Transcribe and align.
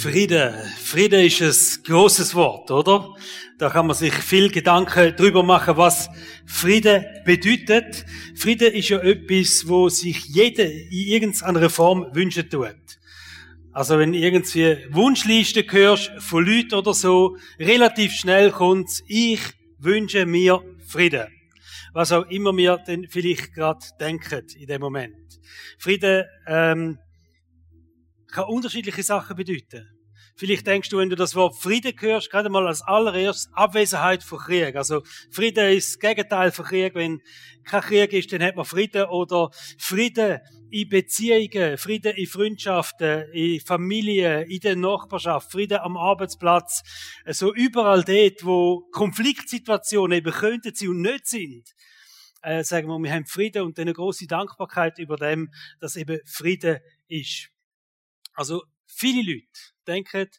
Friede. 0.00 0.54
Friede 0.82 1.22
ist 1.22 1.42
ein 1.42 1.82
großes 1.84 2.34
Wort, 2.34 2.70
oder? 2.70 3.14
Da 3.58 3.68
kann 3.68 3.86
man 3.86 3.94
sich 3.94 4.14
viel 4.14 4.50
Gedanken 4.50 5.14
drüber 5.14 5.42
machen, 5.42 5.76
was 5.76 6.08
Friede 6.46 7.22
bedeutet. 7.26 8.06
Friede 8.34 8.68
ist 8.68 8.88
ja 8.88 8.98
etwas, 9.00 9.68
wo 9.68 9.90
sich 9.90 10.24
jeder 10.24 10.64
in 10.64 10.90
irgendeiner 10.90 11.68
Form 11.68 12.06
wünschen 12.14 12.48
tut. 12.48 12.98
Also 13.72 13.98
wenn 13.98 14.14
irgendwie 14.14 14.78
Wunschliste 14.88 15.66
hörst 15.70 16.10
von 16.18 16.46
Leuten 16.46 16.76
oder 16.76 16.94
so, 16.94 17.36
relativ 17.58 18.12
schnell 18.12 18.52
kommt, 18.52 19.02
ich 19.06 19.40
wünsche 19.78 20.24
mir 20.24 20.62
Friede. 20.86 21.28
Was 21.92 22.10
auch 22.12 22.24
immer 22.30 22.56
wir 22.56 22.78
denn 22.78 23.06
vielleicht 23.10 23.52
gerade 23.52 23.84
denken 24.00 24.46
in 24.58 24.66
dem 24.66 24.80
Moment. 24.80 25.40
Friede 25.78 26.26
ähm, 26.46 26.98
kann 28.32 28.44
unterschiedliche 28.44 29.02
Sachen 29.02 29.36
bedeuten. 29.36 29.99
Vielleicht 30.40 30.66
denkst 30.66 30.88
du, 30.88 30.96
wenn 30.96 31.10
du 31.10 31.16
das 31.16 31.34
Wort 31.34 31.54
Frieden 31.54 31.92
hörst, 32.00 32.30
gerade 32.30 32.48
mal 32.48 32.66
als 32.66 32.80
allererstes 32.80 33.52
Abwesenheit 33.52 34.22
von 34.22 34.38
Krieg. 34.38 34.74
Also 34.74 35.02
Frieden 35.30 35.76
ist 35.76 35.90
das 35.90 35.98
Gegenteil 35.98 36.50
von 36.50 36.64
Krieg. 36.64 36.94
Wenn 36.94 37.20
kein 37.64 37.82
Krieg 37.82 38.14
ist, 38.14 38.32
dann 38.32 38.42
hat 38.42 38.56
man 38.56 38.64
Frieden. 38.64 39.04
Oder 39.04 39.50
Frieden 39.76 40.40
in 40.70 40.88
Beziehungen, 40.88 41.76
Frieden 41.76 42.16
in 42.16 42.26
Freundschaften, 42.26 43.30
in 43.34 43.60
Familien, 43.60 44.48
in 44.48 44.60
der 44.60 44.76
Nachbarschaft, 44.76 45.52
Frieden 45.52 45.80
am 45.80 45.98
Arbeitsplatz. 45.98 46.84
Also 47.26 47.52
überall 47.52 48.02
dort, 48.02 48.42
wo 48.42 48.88
Konfliktsituationen 48.92 50.16
eben 50.16 50.32
könnten 50.32 50.74
sie 50.74 50.88
und 50.88 51.02
nicht 51.02 51.26
sind. 51.26 51.68
Äh, 52.40 52.64
sagen 52.64 52.88
wir, 52.88 52.98
wir 52.98 53.12
haben 53.12 53.26
Frieden 53.26 53.64
und 53.64 53.78
eine 53.78 53.92
große 53.92 54.26
Dankbarkeit 54.26 54.98
über 54.98 55.16
dem, 55.18 55.50
dass 55.80 55.96
eben 55.96 56.18
Frieden 56.24 56.78
ist. 57.08 57.50
Also 58.32 58.62
viele 58.94 59.34
Leute 59.34 59.46
denken 59.86 60.30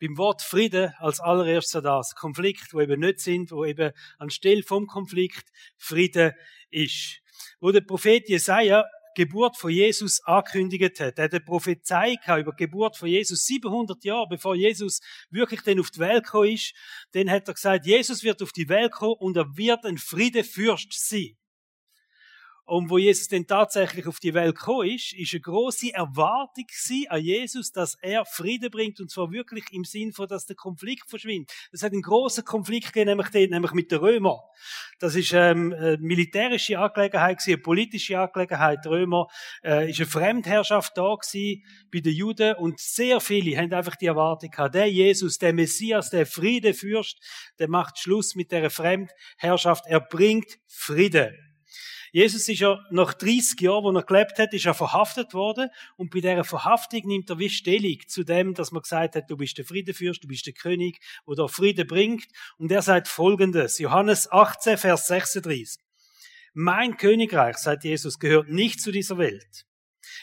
beim 0.00 0.16
Wort 0.16 0.42
Frieden 0.42 0.94
als 0.98 1.20
allererstes 1.20 1.76
an 1.76 1.84
das. 1.84 2.14
Konflikt, 2.14 2.72
wo 2.72 2.80
eben 2.80 3.00
nicht 3.00 3.20
sind, 3.20 3.50
wo 3.52 3.64
eben 3.64 3.92
anstelle 4.18 4.62
vom 4.62 4.86
Konflikt 4.86 5.48
Frieden 5.76 6.32
ist. 6.70 7.20
Wo 7.60 7.70
der 7.70 7.82
Prophet 7.82 8.28
Jesaja 8.28 8.84
Geburt 9.14 9.56
von 9.56 9.70
Jesus 9.70 10.20
angekündigt 10.24 11.00
hat. 11.00 11.18
Er 11.18 11.24
hat 11.24 11.32
eine 11.32 11.40
Prophezei 11.40 12.16
über 12.38 12.52
die 12.52 12.64
Geburt 12.64 12.96
von 12.96 13.08
Jesus 13.08 13.44
700 13.44 14.04
Jahre, 14.04 14.28
bevor 14.28 14.54
Jesus 14.54 15.00
wirklich 15.30 15.62
dann 15.62 15.80
auf 15.80 15.90
die 15.90 15.98
Welt 15.98 16.24
gekommen 16.24 16.52
ist. 16.52 16.74
Dann 17.12 17.28
hat 17.28 17.48
er 17.48 17.54
gesagt, 17.54 17.86
Jesus 17.86 18.22
wird 18.22 18.42
auf 18.42 18.52
die 18.52 18.68
Welt 18.68 18.92
kommen 18.92 19.16
und 19.18 19.36
er 19.36 19.56
wird 19.56 19.84
ein 19.84 19.98
Friedefürst 19.98 20.92
sein. 20.92 21.36
Und 22.70 22.88
wo 22.88 22.98
Jesus 22.98 23.26
denn 23.26 23.48
tatsächlich 23.48 24.06
auf 24.06 24.20
die 24.20 24.32
Welt 24.32 24.54
gekommen 24.54 24.90
ist, 24.90 25.12
ist 25.14 25.34
eine 25.34 25.40
große 25.40 25.92
Erwartung 25.92 26.66
an 27.08 27.20
Jesus, 27.20 27.72
dass 27.72 27.96
er 28.00 28.24
Frieden 28.24 28.70
bringt, 28.70 29.00
und 29.00 29.10
zwar 29.10 29.32
wirklich 29.32 29.64
im 29.72 29.82
Sinn 29.82 30.12
von, 30.12 30.28
dass 30.28 30.46
der 30.46 30.54
Konflikt 30.54 31.10
verschwindet. 31.10 31.50
Es 31.72 31.82
hat 31.82 31.90
einen 31.90 32.02
großen 32.02 32.44
Konflikt 32.44 32.92
gegeben, 32.92 33.08
nämlich, 33.08 33.30
den, 33.30 33.50
nämlich 33.50 33.72
mit 33.72 33.90
den 33.90 33.98
Römern. 33.98 34.38
Das 35.00 35.16
ist 35.16 35.32
ähm, 35.32 35.74
eine 35.76 35.98
militärische 35.98 36.78
Angelegenheit, 36.78 37.42
eine 37.44 37.58
politische 37.58 38.20
Angelegenheit. 38.20 38.84
Die 38.84 38.88
Römer 38.88 39.26
äh, 39.64 39.90
ist 39.90 39.98
eine 39.98 40.06
Fremdherrschaft 40.06 40.96
da 40.96 41.16
gewesen 41.16 41.64
bei 41.92 41.98
den 41.98 42.14
Juden 42.14 42.54
und 42.54 42.78
sehr 42.78 43.18
viele 43.18 43.58
haben 43.58 43.72
einfach 43.72 43.96
die 43.96 44.06
Erwartung 44.06 44.48
gehabt, 44.48 44.76
der 44.76 44.86
Jesus, 44.86 45.38
der 45.38 45.52
Messias, 45.52 46.10
der 46.10 46.24
Friedefürst, 46.24 47.18
der 47.58 47.68
macht 47.68 47.98
Schluss 47.98 48.36
mit 48.36 48.52
der 48.52 48.70
Fremdherrschaft. 48.70 49.86
Er 49.88 49.98
bringt 49.98 50.60
Frieden. 50.68 51.49
Jesus 52.12 52.48
ist 52.48 52.60
ja 52.60 52.78
nach 52.90 53.14
30 53.14 53.60
Jahren, 53.60 53.84
wo 53.84 53.92
er 53.92 54.02
gelebt 54.02 54.38
hat, 54.38 54.52
ist 54.52 54.66
er 54.66 54.74
verhaftet 54.74 55.32
worden. 55.34 55.68
Und 55.96 56.10
bei 56.10 56.20
dieser 56.20 56.44
Verhaftung 56.44 57.06
nimmt 57.06 57.30
er 57.30 57.38
wie 57.38 57.50
Stellung 57.50 57.98
zu 58.06 58.24
dem, 58.24 58.54
dass 58.54 58.72
man 58.72 58.82
gesagt 58.82 59.16
hat, 59.16 59.30
du 59.30 59.36
bist 59.36 59.58
der 59.58 59.64
Friedefürst, 59.64 60.24
du 60.24 60.28
bist 60.28 60.46
der 60.46 60.52
König, 60.52 61.00
der 61.26 61.48
Friede 61.48 61.84
bringt. 61.84 62.26
Und 62.58 62.72
er 62.72 62.82
sagt 62.82 63.08
Folgendes. 63.08 63.78
Johannes 63.78 64.30
18, 64.30 64.78
Vers 64.78 65.06
36. 65.06 65.82
Mein 66.52 66.96
Königreich, 66.96 67.58
sagt 67.58 67.84
Jesus, 67.84 68.18
gehört 68.18 68.48
nicht 68.48 68.80
zu 68.80 68.90
dieser 68.90 69.18
Welt. 69.18 69.64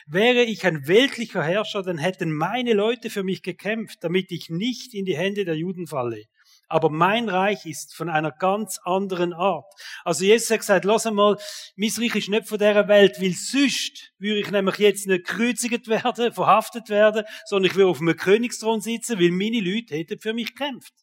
Wäre 0.05 0.43
ich 0.43 0.65
ein 0.65 0.87
weltlicher 0.87 1.43
Herrscher, 1.43 1.83
dann 1.83 1.97
hätten 1.97 2.31
meine 2.31 2.73
Leute 2.73 3.09
für 3.09 3.23
mich 3.23 3.43
gekämpft, 3.43 4.03
damit 4.03 4.31
ich 4.31 4.49
nicht 4.49 4.93
in 4.93 5.05
die 5.05 5.17
Hände 5.17 5.45
der 5.45 5.55
Juden 5.55 5.87
falle. 5.87 6.23
Aber 6.67 6.89
mein 6.89 7.29
Reich 7.29 7.65
ist 7.65 7.95
von 7.95 8.09
einer 8.09 8.31
ganz 8.31 8.79
anderen 8.83 9.33
Art. 9.33 9.71
Also 10.03 10.25
Jesus 10.25 10.49
hat 10.49 10.59
gesagt, 10.59 10.85
lass 10.85 11.05
einmal, 11.05 11.37
mein 11.75 11.91
Reich 11.97 12.15
ist 12.15 12.29
nicht 12.29 12.47
von 12.47 12.59
dieser 12.59 12.87
Welt, 12.87 13.21
weil 13.21 13.33
sonst 13.33 14.11
würde 14.17 14.41
ich 14.41 14.51
nämlich 14.51 14.77
jetzt 14.77 15.07
nicht 15.07 15.25
gekreuzigt 15.25 15.87
werden, 15.87 16.33
verhaftet 16.33 16.89
werden, 16.89 17.23
sondern 17.45 17.71
ich 17.71 17.77
würde 17.77 17.89
auf 17.89 18.01
einem 18.01 18.17
Königsthron 18.17 18.81
sitzen, 18.81 19.19
weil 19.19 19.31
meine 19.31 19.61
Leute 19.61 19.95
hätten 19.95 20.19
für 20.19 20.33
mich 20.33 20.55
gekämpft. 20.55 20.93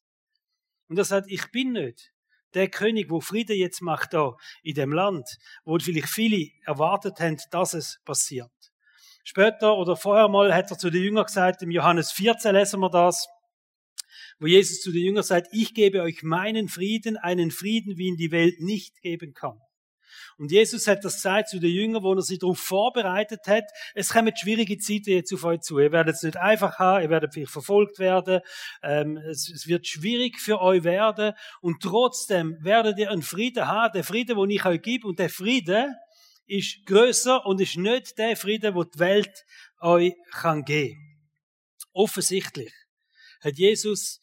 Und 0.88 0.98
er 0.98 1.04
sagt, 1.04 1.30
ich 1.30 1.50
bin 1.50 1.72
nicht 1.72 2.12
der 2.54 2.68
König, 2.68 3.10
wo 3.10 3.20
Frieden 3.20 3.56
jetzt 3.56 3.80
macht 3.80 4.14
da 4.14 4.36
in 4.62 4.74
dem 4.74 4.92
Land, 4.92 5.26
wo 5.64 5.78
vielleicht 5.78 6.08
viele 6.08 6.50
erwartet 6.64 7.20
haben, 7.20 7.36
dass 7.50 7.74
es 7.74 8.00
passiert. 8.04 8.50
Später 9.24 9.76
oder 9.76 9.96
vorher 9.96 10.28
mal 10.28 10.54
hat 10.54 10.70
er 10.70 10.78
zu 10.78 10.90
den 10.90 11.02
Jüngern 11.02 11.24
gesagt, 11.24 11.62
im 11.62 11.70
Johannes 11.70 12.12
14 12.12 12.54
lesen 12.54 12.80
wir 12.80 12.90
das, 12.90 13.26
wo 14.40 14.46
Jesus 14.46 14.80
zu 14.80 14.92
den 14.92 15.02
Jüngern 15.02 15.22
sagt, 15.22 15.48
ich 15.52 15.74
gebe 15.74 16.02
euch 16.02 16.22
meinen 16.22 16.68
Frieden, 16.68 17.16
einen 17.16 17.50
Frieden, 17.50 17.96
wie 17.96 18.08
ihn 18.08 18.16
die 18.16 18.30
Welt 18.30 18.60
nicht 18.60 19.00
geben 19.02 19.34
kann. 19.34 19.58
Und 20.36 20.50
Jesus 20.50 20.86
hat 20.86 21.04
das 21.04 21.14
gesagt 21.14 21.48
zu 21.48 21.60
den 21.60 21.70
Jüngern, 21.70 22.02
wo 22.02 22.12
er 22.14 22.22
sie 22.22 22.38
darauf 22.38 22.58
vorbereitet 22.58 23.46
hat, 23.46 23.64
es 23.94 24.10
kommen 24.10 24.34
schwierige 24.36 24.78
Zeiten 24.78 25.10
jetzt 25.10 25.32
auf 25.32 25.44
euch 25.44 25.60
zu. 25.60 25.78
Ihr 25.78 25.92
werdet 25.92 26.16
es 26.16 26.22
nicht 26.22 26.36
einfach 26.36 26.78
haben, 26.78 27.02
ihr 27.02 27.10
werdet 27.10 27.32
vielleicht 27.32 27.52
verfolgt 27.52 27.98
werden, 27.98 28.40
ähm, 28.82 29.16
es, 29.16 29.48
es, 29.48 29.66
wird 29.68 29.86
schwierig 29.86 30.40
für 30.40 30.60
euch 30.60 30.82
werden 30.82 31.34
und 31.60 31.82
trotzdem 31.82 32.56
werdet 32.62 32.98
ihr 32.98 33.10
einen 33.10 33.22
Frieden 33.22 33.68
haben, 33.68 33.92
der 33.92 34.04
Frieden, 34.04 34.36
den 34.36 34.50
ich 34.50 34.64
euch 34.64 34.82
gebe 34.82 35.06
und 35.06 35.18
der 35.18 35.30
Frieden 35.30 35.94
ist 36.46 36.84
größer 36.86 37.46
und 37.46 37.60
ist 37.60 37.76
nicht 37.76 38.18
der 38.18 38.36
Frieden, 38.36 38.74
wo 38.74 38.84
die 38.84 38.98
Welt 38.98 39.44
euch 39.80 40.14
kann 40.32 40.64
geben. 40.64 41.00
Offensichtlich 41.92 42.72
hat 43.40 43.56
Jesus 43.56 44.20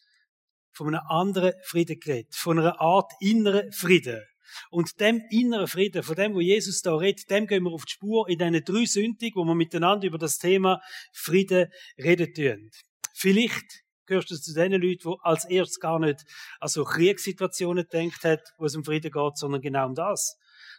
von 0.81 0.95
einem 0.95 1.05
anderen 1.09 1.53
Frieden 1.63 1.99
geredet, 1.99 2.33
von 2.33 2.57
einer 2.57 2.81
Art 2.81 3.11
inneren 3.19 3.71
Frieden. 3.71 4.23
Und 4.71 4.99
dem 4.99 5.21
inneren 5.29 5.67
Frieden, 5.67 6.01
von 6.01 6.15
dem, 6.15 6.33
wo 6.33 6.41
Jesus 6.41 6.81
da 6.81 6.95
redet, 6.95 7.29
dem 7.29 7.45
gehen 7.45 7.63
wir 7.63 7.71
auf 7.71 7.85
die 7.85 7.91
Spur 7.91 8.27
in 8.27 8.39
diesen 8.39 8.63
drei 8.65 8.85
Sündig, 8.85 9.35
wo 9.35 9.43
wir 9.45 9.53
miteinander 9.53 10.07
über 10.07 10.17
das 10.17 10.39
Thema 10.39 10.81
Frieden 11.13 11.67
reden 11.99 12.33
tun. 12.33 12.71
Vielleicht 13.13 13.83
gehörst 14.07 14.31
du 14.31 14.35
zu 14.35 14.55
den 14.55 14.71
Leuten, 14.71 15.09
die 15.11 15.15
als 15.21 15.45
erstes 15.45 15.79
gar 15.79 15.99
nicht 15.99 16.23
an 16.59 16.67
so 16.67 16.83
Kriegssituationen 16.83 17.85
gedacht 17.87 18.23
hat, 18.23 18.41
wo 18.57 18.65
es 18.65 18.75
um 18.75 18.83
Frieden 18.83 19.11
geht, 19.11 19.37
sondern 19.37 19.61
genau 19.61 19.85
um 19.85 19.93
das 19.93 20.35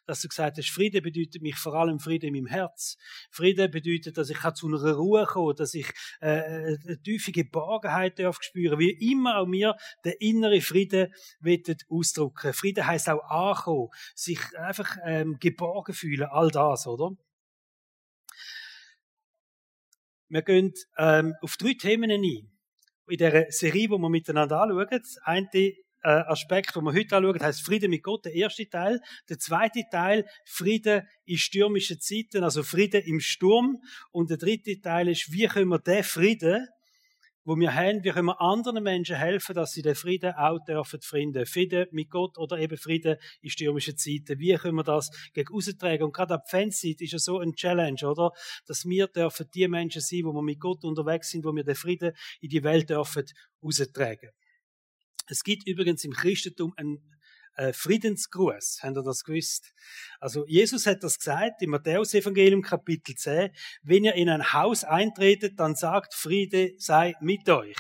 dass 0.07 0.21
du 0.21 0.29
gesagt 0.29 0.59
hast, 0.59 0.71
Friede 0.71 1.03
bedeutet 1.03 1.43
mich 1.43 1.57
vor 1.57 1.75
allem 1.75 1.99
Friede 1.99 2.27
in 2.27 2.35
meinem 2.35 2.47
Herz. 2.47 2.97
Friede 3.31 3.69
bedeutet, 3.69 4.17
dass 4.17 4.31
ich 4.31 4.39
zu 4.55 4.67
einer 4.67 4.93
Ruhe 4.95 5.27
komme, 5.27 5.55
dass 5.55 5.75
ich 5.75 5.89
äh, 6.21 6.77
eine 6.85 7.03
tiefe 7.03 7.33
Geborgenheit 7.33 8.19
darf 8.19 8.39
spüren, 8.41 8.79
wie 8.79 8.91
immer 9.13 9.39
auch 9.39 9.47
mir 9.47 9.77
der 10.05 10.21
innere 10.21 10.61
Friede 10.61 11.11
wird 11.41 11.69
ausdrücken. 11.89 12.53
Friede 12.53 12.87
heißt 12.87 13.09
auch 13.09 13.23
ankommen, 13.29 13.89
sich 14.15 14.41
einfach 14.59 14.97
ähm, 15.05 15.39
geborgen 15.39 15.95
fühlen, 15.95 16.29
all 16.31 16.51
das, 16.51 16.87
oder? 16.87 17.17
Wir 20.33 20.41
gehen 20.41 20.73
ähm, 20.97 21.35
auf 21.43 21.59
drei 21.59 21.75
Themen 21.75 22.11
ein. 22.11 22.25
In 22.25 23.19
dieser 23.19 23.51
Serie, 23.51 23.89
die 23.89 23.91
wir 23.91 24.09
miteinander 24.09 24.63
anschauen. 24.63 24.87
Das 24.91 25.19
eine 25.25 25.75
äh, 26.03 26.09
Aspekt, 26.09 26.75
den 26.77 26.85
wir 26.85 26.93
heute 26.93 27.17
anschauen, 27.17 27.41
heißt 27.41 27.65
Friede 27.65 27.89
mit 27.89 28.03
Gott, 28.03 28.25
der 28.25 28.35
erste 28.35 28.69
Teil. 28.69 29.01
Der 29.29 29.39
zweite 29.39 29.83
Teil, 29.91 30.27
Friede 30.45 31.07
in 31.25 31.39
stürmischen 31.39 32.01
Zeiten, 32.01 32.45
also 32.45 32.63
Friede 32.63 32.99
im 32.99 33.21
Sturm. 33.21 33.79
Und 34.11 34.31
der 34.31 34.37
dritte 34.37 34.81
Teil 34.81 35.09
ist, 35.09 35.33
wie 35.33 35.47
können 35.47 35.69
wir 35.69 35.79
den 35.79 36.05
Frieden, 36.05 36.69
wo 37.45 37.57
wir 37.57 37.75
haben, 37.75 38.05
wie 38.05 38.11
können 38.11 38.27
wir 38.27 38.41
anderen 38.41 38.83
Menschen 38.83 39.17
helfen, 39.17 39.55
dass 39.55 39.73
sie 39.73 39.83
den 39.83 39.95
Frieden 39.95 40.33
auch 40.35 40.59
dürfen 40.65 41.01
finden. 41.01 41.45
Frieden 41.47 41.87
mit 41.91 42.11
Gott 42.11 42.39
oder 42.39 42.59
eben 42.59 42.77
Frieden 42.77 43.17
in 43.41 43.51
stürmischen 43.51 43.97
Zeiten. 43.97 44.39
Wie 44.39 44.55
können 44.55 44.77
wir 44.77 44.85
das 44.85 45.11
gegen 45.33 45.53
austragen? 45.53 46.05
Und 46.05 46.15
gerade 46.15 46.35
ab 46.35 46.49
Fanzeit 46.49 47.01
ist 47.01 47.13
ja 47.13 47.19
so 47.19 47.41
ein 47.41 47.55
Challenge, 47.55 48.07
oder? 48.07 48.31
Dass 48.67 48.85
wir 48.85 49.09
dürfen 49.09 49.47
die 49.55 49.67
Menschen 49.67 50.01
sein, 50.01 50.21
wo 50.25 50.33
wir 50.33 50.43
mit 50.43 50.61
Gott 50.61 50.85
unterwegs 50.85 51.31
sind, 51.31 51.45
wo 51.45 51.53
wir 51.53 51.65
den 51.65 51.75
Frieden 51.75 52.13
in 52.41 52.49
die 52.49 52.63
Welt 52.63 52.91
dürfen 52.91 53.25
austragen. 53.61 54.31
Es 55.33 55.45
gibt 55.45 55.67
übrigens 55.67 56.05
im 56.05 56.13
Christentum 56.13 56.75
einen 56.77 56.99
äh, 57.57 57.73
Friedensgruß. 57.73 58.81
Habt 58.83 58.97
ihr 58.99 59.03
das 59.03 59.25
gewusst? 59.25 59.73
Also, 60.21 60.47
Jesus 60.47 60.85
hat 60.87 61.03
das 61.03 61.19
gesagt 61.19 61.63
im 61.63 61.71
Matthäus-Evangelium 61.71 62.61
Kapitel 62.61 63.15
10. 63.15 63.51
Wenn 63.83 64.05
ihr 64.05 64.15
in 64.15 64.29
ein 64.29 64.53
Haus 64.53 64.85
eintretet, 64.85 65.59
dann 65.59 65.75
sagt 65.75 66.13
Friede 66.13 66.75
sei 66.77 67.15
mit 67.23 67.49
euch. 67.49 67.79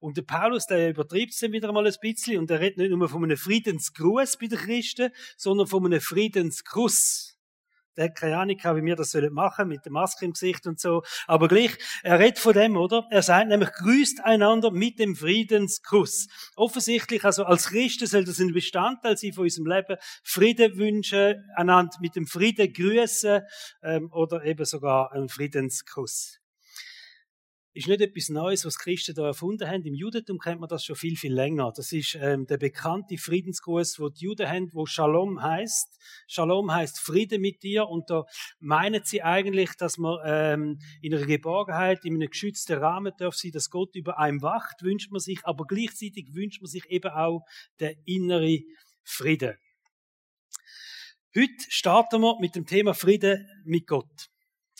Und 0.00 0.16
der 0.16 0.22
Paulus, 0.22 0.66
der 0.66 0.88
übertreibt 0.88 1.32
es 1.32 1.38
dann 1.38 1.52
wieder 1.52 1.70
mal 1.70 1.86
ein 1.86 1.94
bisschen 2.00 2.38
und 2.38 2.50
er 2.50 2.60
redet 2.60 2.78
nicht 2.78 2.90
nur 2.90 3.08
von 3.10 3.24
einem 3.24 3.36
Friedensgruß 3.36 4.38
bei 4.38 4.46
den 4.46 4.58
Christen, 4.58 5.10
sondern 5.36 5.66
von 5.66 5.84
einem 5.84 6.00
Friedensgruß. 6.00 7.27
Der 7.98 8.04
hat 8.04 8.14
keine 8.14 8.38
Ahnung, 8.38 8.56
wie 8.56 8.84
wir 8.84 8.94
das 8.94 9.12
machen 9.32 9.56
sollen, 9.56 9.68
mit 9.68 9.84
der 9.84 9.90
Maske 9.90 10.24
im 10.24 10.32
Gesicht 10.32 10.68
und 10.68 10.78
so. 10.78 11.02
Aber 11.26 11.48
gleich, 11.48 11.76
er 12.04 12.20
redet 12.20 12.38
von 12.38 12.52
dem, 12.52 12.76
oder? 12.76 13.08
Er 13.10 13.22
sagt 13.22 13.48
nämlich, 13.48 13.72
grüßt 13.72 14.24
einander 14.24 14.70
mit 14.70 15.00
dem 15.00 15.16
Friedenskuss. 15.16 16.28
Offensichtlich, 16.54 17.24
also 17.24 17.44
als 17.44 17.70
Christen 17.70 18.06
soll 18.06 18.24
das 18.24 18.38
ein 18.38 18.52
Bestandteil 18.52 19.16
sein 19.16 19.32
von 19.32 19.44
unserem 19.44 19.66
Leben. 19.66 19.96
Frieden 20.22 20.76
wünschen, 20.78 21.44
einander 21.56 21.98
mit 22.00 22.14
dem 22.14 22.26
Frieden 22.26 22.72
grüßen, 22.72 23.42
ähm, 23.82 24.12
oder 24.12 24.44
eben 24.44 24.64
sogar 24.64 25.10
einen 25.12 25.28
Friedenskuss 25.28 26.38
ist 27.78 27.86
nicht 27.86 28.00
etwas 28.00 28.28
Neues, 28.28 28.64
was 28.64 28.76
Christen 28.76 29.14
da 29.14 29.24
erfunden 29.26 29.68
haben. 29.68 29.84
Im 29.84 29.94
Judentum 29.94 30.40
kennt 30.40 30.58
man 30.58 30.68
das 30.68 30.84
schon 30.84 30.96
viel, 30.96 31.16
viel 31.16 31.32
länger. 31.32 31.72
Das 31.76 31.92
ist 31.92 32.18
ähm, 32.20 32.44
der 32.44 32.56
bekannte 32.56 33.16
Friedensgruß, 33.18 34.00
wo 34.00 34.08
die 34.08 34.24
Juden 34.24 34.48
haben, 34.48 34.68
wo 34.72 34.84
Shalom 34.84 35.40
heißt. 35.40 35.96
Shalom 36.26 36.72
heißt 36.72 36.98
Friede 36.98 37.38
mit 37.38 37.62
dir 37.62 37.86
und 37.88 38.10
da 38.10 38.24
meinen 38.58 39.04
sie 39.04 39.22
eigentlich, 39.22 39.76
dass 39.76 39.96
man 39.96 40.18
ähm, 40.24 40.80
in 41.00 41.14
einer 41.14 41.24
Geborgenheit, 41.24 42.04
in 42.04 42.14
einem 42.14 42.28
geschützten 42.28 42.78
Rahmen 42.78 43.12
darf 43.16 43.36
sein, 43.36 43.52
dass 43.52 43.70
Gott 43.70 43.94
über 43.94 44.18
einem 44.18 44.42
wacht, 44.42 44.82
wünscht 44.82 45.12
man 45.12 45.20
sich, 45.20 45.46
aber 45.46 45.64
gleichzeitig 45.64 46.34
wünscht 46.34 46.60
man 46.60 46.68
sich 46.68 46.84
eben 46.90 47.12
auch 47.12 47.44
der 47.78 47.94
innere 48.06 48.58
Friede. 49.04 49.56
Heute 51.32 51.64
starten 51.68 52.22
wir 52.22 52.40
mit 52.40 52.56
dem 52.56 52.66
Thema 52.66 52.92
Friede 52.92 53.46
mit 53.64 53.86
Gott. 53.86 54.30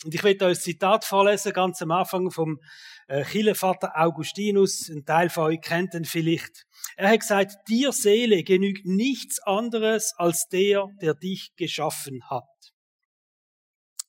Und 0.03 0.13
ich 0.13 0.23
werde 0.23 0.45
euch 0.45 0.57
ein 0.57 0.61
Zitat 0.61 1.05
vorlesen, 1.05 1.53
ganz 1.53 1.81
am 1.81 1.91
Anfang 1.91 2.31
vom 2.31 2.59
äh, 3.07 3.23
Kirchenvater 3.23 3.91
Augustinus. 3.95 4.89
Ein 4.89 5.05
Teil 5.05 5.29
von 5.29 5.45
euch 5.45 5.61
kennt 5.61 5.93
ihn 5.93 6.05
vielleicht. 6.05 6.65
Er 6.95 7.09
hat 7.09 7.19
gesagt, 7.19 7.53
dir 7.67 7.91
Seele 7.91 8.43
genügt 8.43 8.85
nichts 8.85 9.39
anderes 9.39 10.13
als 10.17 10.47
der, 10.51 10.87
der 11.01 11.13
dich 11.13 11.51
geschaffen 11.57 12.21
hat. 12.29 12.43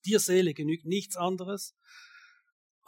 Dir 0.06 0.20
Seele 0.20 0.54
genügt 0.54 0.86
nichts 0.86 1.16
anderes 1.16 1.74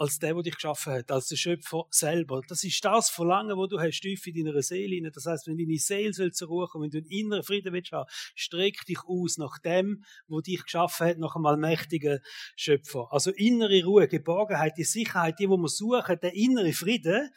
als 0.02 0.18
der, 0.18 0.34
der 0.34 0.42
dich 0.42 0.56
geschaffen 0.56 0.94
hat, 0.94 1.12
als 1.12 1.28
der 1.28 1.36
Schöpfer 1.36 1.84
selber. 1.90 2.40
Das 2.48 2.64
ist 2.64 2.84
das 2.84 3.08
Verlangen, 3.08 3.56
wo 3.56 3.68
du 3.68 3.78
hast, 3.78 4.00
tief 4.00 4.26
in 4.26 4.44
deiner 4.44 4.60
Seele. 4.60 5.12
Das 5.12 5.26
heißt, 5.26 5.46
wenn 5.46 5.56
deine 5.56 5.78
Seele 5.78 6.12
soll 6.12 6.32
zur 6.32 6.48
Ruhe 6.48 6.66
kommen, 6.66 6.84
wenn 6.84 6.90
du 6.90 6.98
einen 6.98 7.06
inneren 7.06 7.44
Frieden 7.44 7.72
willst 7.72 7.92
haben, 7.92 8.10
streck 8.34 8.84
dich 8.86 8.98
aus 9.06 9.38
nach 9.38 9.60
dem, 9.60 10.02
wo 10.26 10.40
dich 10.40 10.64
geschaffen 10.64 11.06
hat, 11.06 11.18
nach 11.18 11.36
einem 11.36 11.46
allmächtigen 11.46 12.18
Schöpfer. 12.56 13.06
Also 13.12 13.30
innere 13.30 13.84
Ruhe, 13.84 14.08
Geborgenheit, 14.08 14.72
die 14.76 14.82
Sicherheit, 14.82 15.38
die, 15.38 15.48
wo 15.48 15.56
wir 15.56 15.68
suchen, 15.68 16.18
der 16.20 16.34
innere 16.34 16.72
Frieden, 16.72 17.30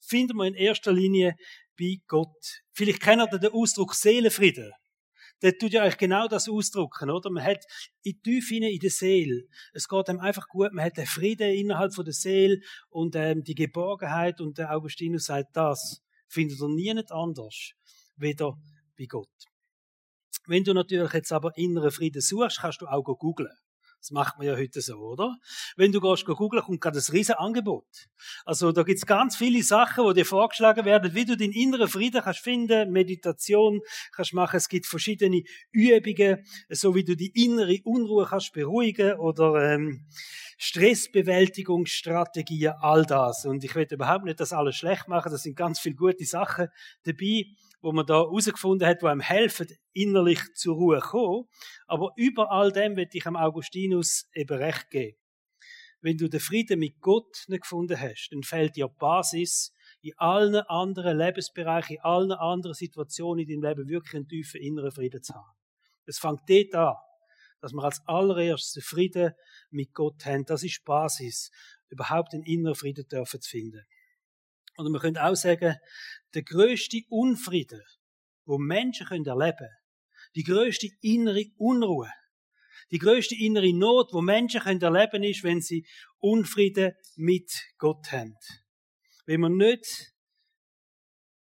finden 0.00 0.36
wir 0.36 0.46
in 0.46 0.54
erster 0.54 0.92
Linie 0.92 1.36
bei 1.78 1.98
Gott. 2.08 2.62
Vielleicht 2.72 3.02
kennt 3.02 3.32
ihr 3.32 3.38
den 3.38 3.52
Ausdruck 3.52 3.94
Seelenfrieden 3.94 4.72
der 5.42 5.56
tut 5.56 5.72
ja 5.72 5.82
eigentlich 5.82 5.98
genau 5.98 6.28
das 6.28 6.48
ausdrücken, 6.48 7.10
oder? 7.10 7.30
Man 7.30 7.44
hat 7.44 7.64
in 8.02 8.12
die 8.12 8.20
Tiefe 8.20 8.56
in 8.56 8.78
der 8.78 8.90
Seele. 8.90 9.44
Es 9.72 9.88
geht 9.88 10.08
einem 10.08 10.20
einfach 10.20 10.46
gut. 10.48 10.72
Man 10.72 10.84
hat 10.84 10.96
den 10.96 11.06
Frieden 11.06 11.50
innerhalb 11.54 11.94
von 11.94 12.04
der 12.04 12.14
Seele 12.14 12.60
und 12.88 13.16
ähm, 13.16 13.42
die 13.42 13.54
Geborgenheit. 13.54 14.40
Und 14.40 14.58
der 14.58 14.74
Augustinus 14.74 15.24
sagt, 15.24 15.56
das 15.56 16.02
findet 16.28 16.60
er 16.60 16.68
nie 16.68 16.92
nicht 16.92 17.10
anders, 17.10 17.72
weder 18.16 18.58
bei 18.96 19.06
Gott. 19.06 19.28
Wenn 20.46 20.64
du 20.64 20.74
natürlich 20.74 21.12
jetzt 21.12 21.32
aber 21.32 21.56
inneren 21.56 21.90
Frieden 21.90 22.20
suchst, 22.20 22.60
kannst 22.60 22.80
du 22.80 22.86
auch 22.86 23.02
googeln. 23.02 23.56
Das 24.00 24.10
macht 24.12 24.38
man 24.38 24.46
ja 24.46 24.56
heute 24.56 24.80
so, 24.80 24.96
oder? 24.96 25.36
Wenn 25.76 25.92
du 25.92 26.00
gehst 26.00 26.24
googeln, 26.24 26.62
kommt 26.62 26.80
gerade 26.80 26.98
ein 26.98 27.12
riesen 27.12 27.34
Angebot. 27.34 28.08
Also 28.46 28.72
da 28.72 28.82
gibt's 28.82 29.04
ganz 29.04 29.36
viele 29.36 29.62
Sachen, 29.62 30.04
wo 30.04 30.14
dir 30.14 30.24
vorgeschlagen 30.24 30.86
werden, 30.86 31.14
wie 31.14 31.26
du 31.26 31.36
den 31.36 31.52
inneren 31.52 31.86
Frieden 31.86 32.22
kannst 32.22 32.40
finden, 32.40 32.92
Meditation 32.92 33.82
kannst 34.12 34.32
machen. 34.32 34.56
Es 34.56 34.70
gibt 34.70 34.86
verschiedene 34.86 35.42
Übungen, 35.70 36.46
so 36.70 36.94
wie 36.94 37.04
du 37.04 37.14
die 37.14 37.44
innere 37.44 37.76
Unruhe 37.84 38.26
kannst 38.26 38.54
beruhigen 38.54 39.18
oder 39.18 39.74
ähm, 39.74 40.06
Stressbewältigungsstrategien, 40.56 42.72
all 42.80 43.04
das. 43.04 43.44
Und 43.44 43.64
ich 43.64 43.74
will 43.74 43.86
überhaupt 43.90 44.24
nicht 44.24 44.40
das 44.40 44.52
alles 44.52 44.76
schlecht 44.76 45.08
machen. 45.08 45.32
Das 45.32 45.42
sind 45.42 45.56
ganz 45.56 45.80
viele 45.80 45.96
gute 45.96 46.24
Sachen 46.24 46.68
dabei 47.04 47.44
wo 47.80 47.92
man 47.92 48.06
da 48.06 48.14
herausgefunden 48.14 48.86
hat, 48.86 49.02
wo 49.02 49.06
einem 49.06 49.20
helfen, 49.20 49.68
innerlich 49.92 50.40
zur 50.54 50.74
Ruhe 50.76 51.00
zu 51.00 51.08
kommen. 51.08 51.44
Aber 51.86 52.12
über 52.16 52.50
all 52.50 52.72
dem 52.72 52.96
wird 52.96 53.14
ich 53.14 53.26
am 53.26 53.36
Augustinus 53.36 54.28
eben 54.34 54.56
recht 54.56 54.90
geben. 54.90 55.16
Wenn 56.02 56.16
du 56.16 56.28
den 56.28 56.40
Frieden 56.40 56.78
mit 56.78 57.00
Gott 57.00 57.44
nicht 57.48 57.62
gefunden 57.62 58.00
hast, 58.00 58.30
dann 58.30 58.42
fällt 58.42 58.76
dir 58.76 58.88
Basis, 58.88 59.74
in 60.02 60.12
allen 60.16 60.56
anderen 60.56 61.18
Lebensbereichen, 61.18 61.96
in 61.96 62.02
allen 62.02 62.32
anderen 62.32 62.74
Situationen 62.74 63.46
in 63.46 63.60
deinem 63.60 63.68
Leben 63.68 63.88
wirklich 63.88 64.14
einen 64.14 64.28
tiefen 64.28 64.62
inneren 64.62 64.92
Frieden 64.92 65.22
zu 65.22 65.34
haben. 65.34 65.52
Es 66.06 66.18
fängt 66.18 66.40
dort 66.48 66.74
an, 66.74 66.96
dass 67.60 67.72
wir 67.72 67.84
als 67.84 68.00
allererstes 68.06 68.72
den 68.72 68.82
Frieden 68.82 69.32
mit 69.70 69.92
Gott 69.92 70.24
haben. 70.24 70.44
Das 70.46 70.62
ist 70.62 70.84
Basis, 70.84 71.50
überhaupt 71.90 72.32
den 72.32 72.42
inneren 72.44 72.74
Frieden 72.74 73.06
zu 73.08 73.24
finden. 73.42 73.84
Oder 74.80 74.90
man 74.90 75.00
könnte 75.00 75.22
auch 75.22 75.34
sagen, 75.34 75.76
der 76.32 76.42
größte 76.42 77.02
Unfrieden, 77.10 77.82
wo 78.46 78.56
Menschen 78.56 79.06
können 79.06 79.26
erleben, 79.26 79.68
die 80.34 80.42
größte 80.42 80.88
innere 81.02 81.44
Unruhe, 81.58 82.10
die 82.90 82.98
größte 82.98 83.34
innere 83.34 83.74
Not, 83.74 84.12
wo 84.12 84.22
Menschen 84.22 84.62
können 84.62 84.80
erleben, 84.80 85.22
ist, 85.22 85.44
wenn 85.44 85.60
sie 85.60 85.86
Unfrieden 86.18 86.92
mit 87.16 87.52
Gott 87.76 88.10
haben. 88.10 88.36
Wenn 89.26 89.40
wir 89.40 89.50
nicht 89.50 90.12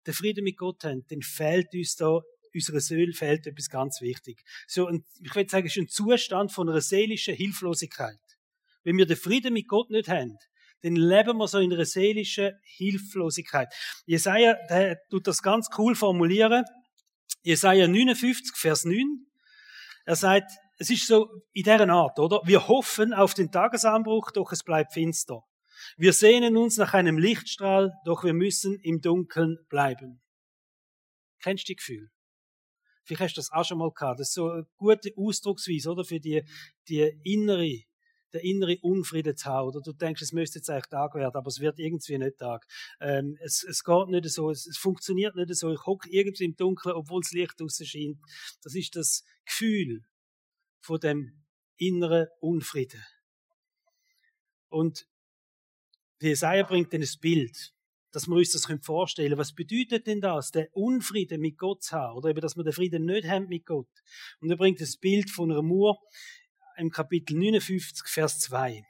den 0.04 0.14
Frieden 0.14 0.42
mit 0.42 0.56
Gott 0.56 0.82
haben, 0.82 1.04
dann 1.08 1.22
fehlt 1.22 1.72
uns 1.74 1.94
da 1.94 2.20
unserer 2.52 2.80
Seele 2.80 3.12
fehlt 3.12 3.46
etwas 3.46 3.68
ganz 3.68 4.00
wichtig. 4.00 4.42
So, 4.66 4.90
ich 4.90 5.34
würde 5.34 5.48
sagen, 5.48 5.66
es 5.66 5.76
ist 5.76 5.82
ein 5.82 5.88
Zustand 5.88 6.50
von 6.50 6.68
einer 6.68 6.80
seelischen 6.80 7.34
Hilflosigkeit. 7.34 8.18
Wenn 8.82 8.96
wir 8.96 9.06
den 9.06 9.16
Frieden 9.16 9.52
mit 9.52 9.68
Gott 9.68 9.90
nicht 9.90 10.08
haben, 10.08 10.36
dann 10.82 10.96
leben 10.96 11.38
wir 11.38 11.48
so 11.48 11.58
in 11.58 11.72
einer 11.72 11.84
seelischen 11.84 12.52
Hilflosigkeit. 12.62 13.72
Jesaja, 14.06 14.56
der 14.68 14.98
tut 15.10 15.26
das 15.26 15.42
ganz 15.42 15.68
cool 15.76 15.94
formulieren. 15.94 16.64
Jesaja 17.42 17.86
59, 17.88 18.56
Vers 18.56 18.84
9. 18.84 19.26
Er 20.04 20.16
sagt, 20.16 20.50
es 20.78 20.90
ist 20.90 21.06
so 21.06 21.28
in 21.52 21.64
dieser 21.64 21.88
Art, 21.88 22.18
oder? 22.18 22.40
Wir 22.44 22.68
hoffen 22.68 23.12
auf 23.12 23.34
den 23.34 23.50
Tagesanbruch, 23.50 24.30
doch 24.30 24.52
es 24.52 24.62
bleibt 24.62 24.92
finster. 24.92 25.42
Wir 25.96 26.12
sehnen 26.12 26.56
uns 26.56 26.76
nach 26.76 26.94
einem 26.94 27.18
Lichtstrahl, 27.18 27.92
doch 28.04 28.24
wir 28.24 28.34
müssen 28.34 28.78
im 28.82 29.00
Dunkeln 29.00 29.58
bleiben. 29.68 30.20
Kennst 31.42 31.64
du 31.64 31.72
die 31.72 31.76
Gefühl? 31.76 32.10
Vielleicht 33.04 33.22
hast 33.22 33.36
du 33.36 33.40
das 33.40 33.52
auch 33.52 33.64
schon 33.64 33.78
mal 33.78 33.90
gehabt. 33.90 34.20
Das 34.20 34.28
ist 34.28 34.34
so 34.34 34.50
eine 34.50 34.66
gute 34.76 35.10
Ausdrucksweise, 35.16 35.90
oder? 35.90 36.04
Für 36.04 36.20
die, 36.20 36.42
die 36.88 37.10
innere 37.24 37.82
der 38.32 38.44
innere 38.44 38.78
Unfrieden 38.82 39.36
zu 39.36 39.46
haben. 39.46 39.68
Oder 39.68 39.80
du 39.80 39.92
denkst, 39.92 40.22
es 40.22 40.32
müsste 40.32 40.58
jetzt 40.58 40.70
eigentlich 40.70 40.86
Tag 40.86 41.14
werden, 41.14 41.36
aber 41.36 41.48
es 41.48 41.60
wird 41.60 41.78
irgendwie 41.78 42.18
nicht 42.18 42.38
Tag. 42.38 42.66
Ähm, 43.00 43.36
es, 43.40 43.64
es 43.64 43.84
geht 43.84 44.08
nicht 44.08 44.28
so, 44.28 44.50
es, 44.50 44.66
es 44.66 44.76
funktioniert 44.76 45.34
nicht 45.36 45.54
so. 45.54 45.72
Ich 45.72 45.86
hocke 45.86 46.08
irgendwie 46.10 46.44
im 46.44 46.56
Dunkeln, 46.56 46.94
obwohl 46.94 47.22
das 47.22 47.32
Licht 47.32 47.58
draußen 47.58 47.86
scheint. 47.86 48.18
Das 48.62 48.74
ist 48.74 48.96
das 48.96 49.24
Gefühl 49.44 50.04
von 50.80 51.00
dem 51.00 51.44
inneren 51.76 52.26
Unfrieden. 52.40 53.02
Und 54.68 55.06
Jesaja 56.20 56.64
bringt 56.64 56.92
dann 56.92 57.02
ein 57.02 57.08
Bild, 57.20 57.72
dass 58.10 58.26
wir 58.26 58.36
uns 58.36 58.52
das 58.52 58.66
vorstellen 58.82 59.28
können. 59.28 59.38
Was 59.38 59.54
bedeutet 59.54 60.06
denn 60.06 60.20
das, 60.20 60.50
der 60.50 60.68
Unfrieden 60.74 61.40
mit 61.40 61.58
Gott 61.58 61.82
zu 61.82 61.96
haben? 61.96 62.16
Oder 62.16 62.30
eben, 62.30 62.40
dass 62.40 62.56
wir 62.56 62.64
den 62.64 62.72
Frieden 62.72 63.04
nicht 63.04 63.28
haben 63.28 63.48
mit 63.48 63.66
Gott? 63.66 63.88
Und 64.40 64.50
er 64.50 64.56
bringt 64.56 64.80
das 64.80 64.96
Bild 64.96 65.30
von 65.30 65.50
einer 65.50 65.62
Mauer, 65.62 65.98
im 66.78 66.90
Kapitel 66.90 67.36
59, 67.36 68.06
Vers 68.06 68.38
2. 68.40 68.84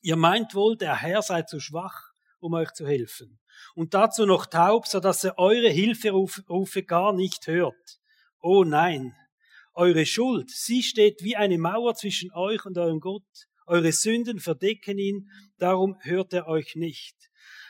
Ihr 0.00 0.16
meint 0.16 0.54
wohl, 0.54 0.76
der 0.76 0.96
Herr 0.96 1.22
sei 1.22 1.42
zu 1.42 1.60
schwach, 1.60 2.12
um 2.40 2.54
euch 2.54 2.72
zu 2.72 2.86
helfen. 2.86 3.38
Und 3.74 3.94
dazu 3.94 4.26
noch 4.26 4.46
taub, 4.46 4.86
so 4.86 4.98
dass 4.98 5.22
er 5.22 5.38
eure 5.38 5.68
Hilferufe 5.68 6.82
gar 6.82 7.12
nicht 7.12 7.46
hört. 7.46 8.00
Oh 8.40 8.64
nein, 8.64 9.14
eure 9.74 10.06
Schuld, 10.06 10.50
sie 10.50 10.82
steht 10.82 11.22
wie 11.22 11.36
eine 11.36 11.58
Mauer 11.58 11.94
zwischen 11.94 12.32
euch 12.32 12.64
und 12.64 12.78
eurem 12.78 13.00
Gott. 13.00 13.22
Eure 13.66 13.92
Sünden 13.92 14.40
verdecken 14.40 14.98
ihn, 14.98 15.30
darum 15.58 15.96
hört 16.00 16.32
er 16.32 16.48
euch 16.48 16.74
nicht. 16.74 17.16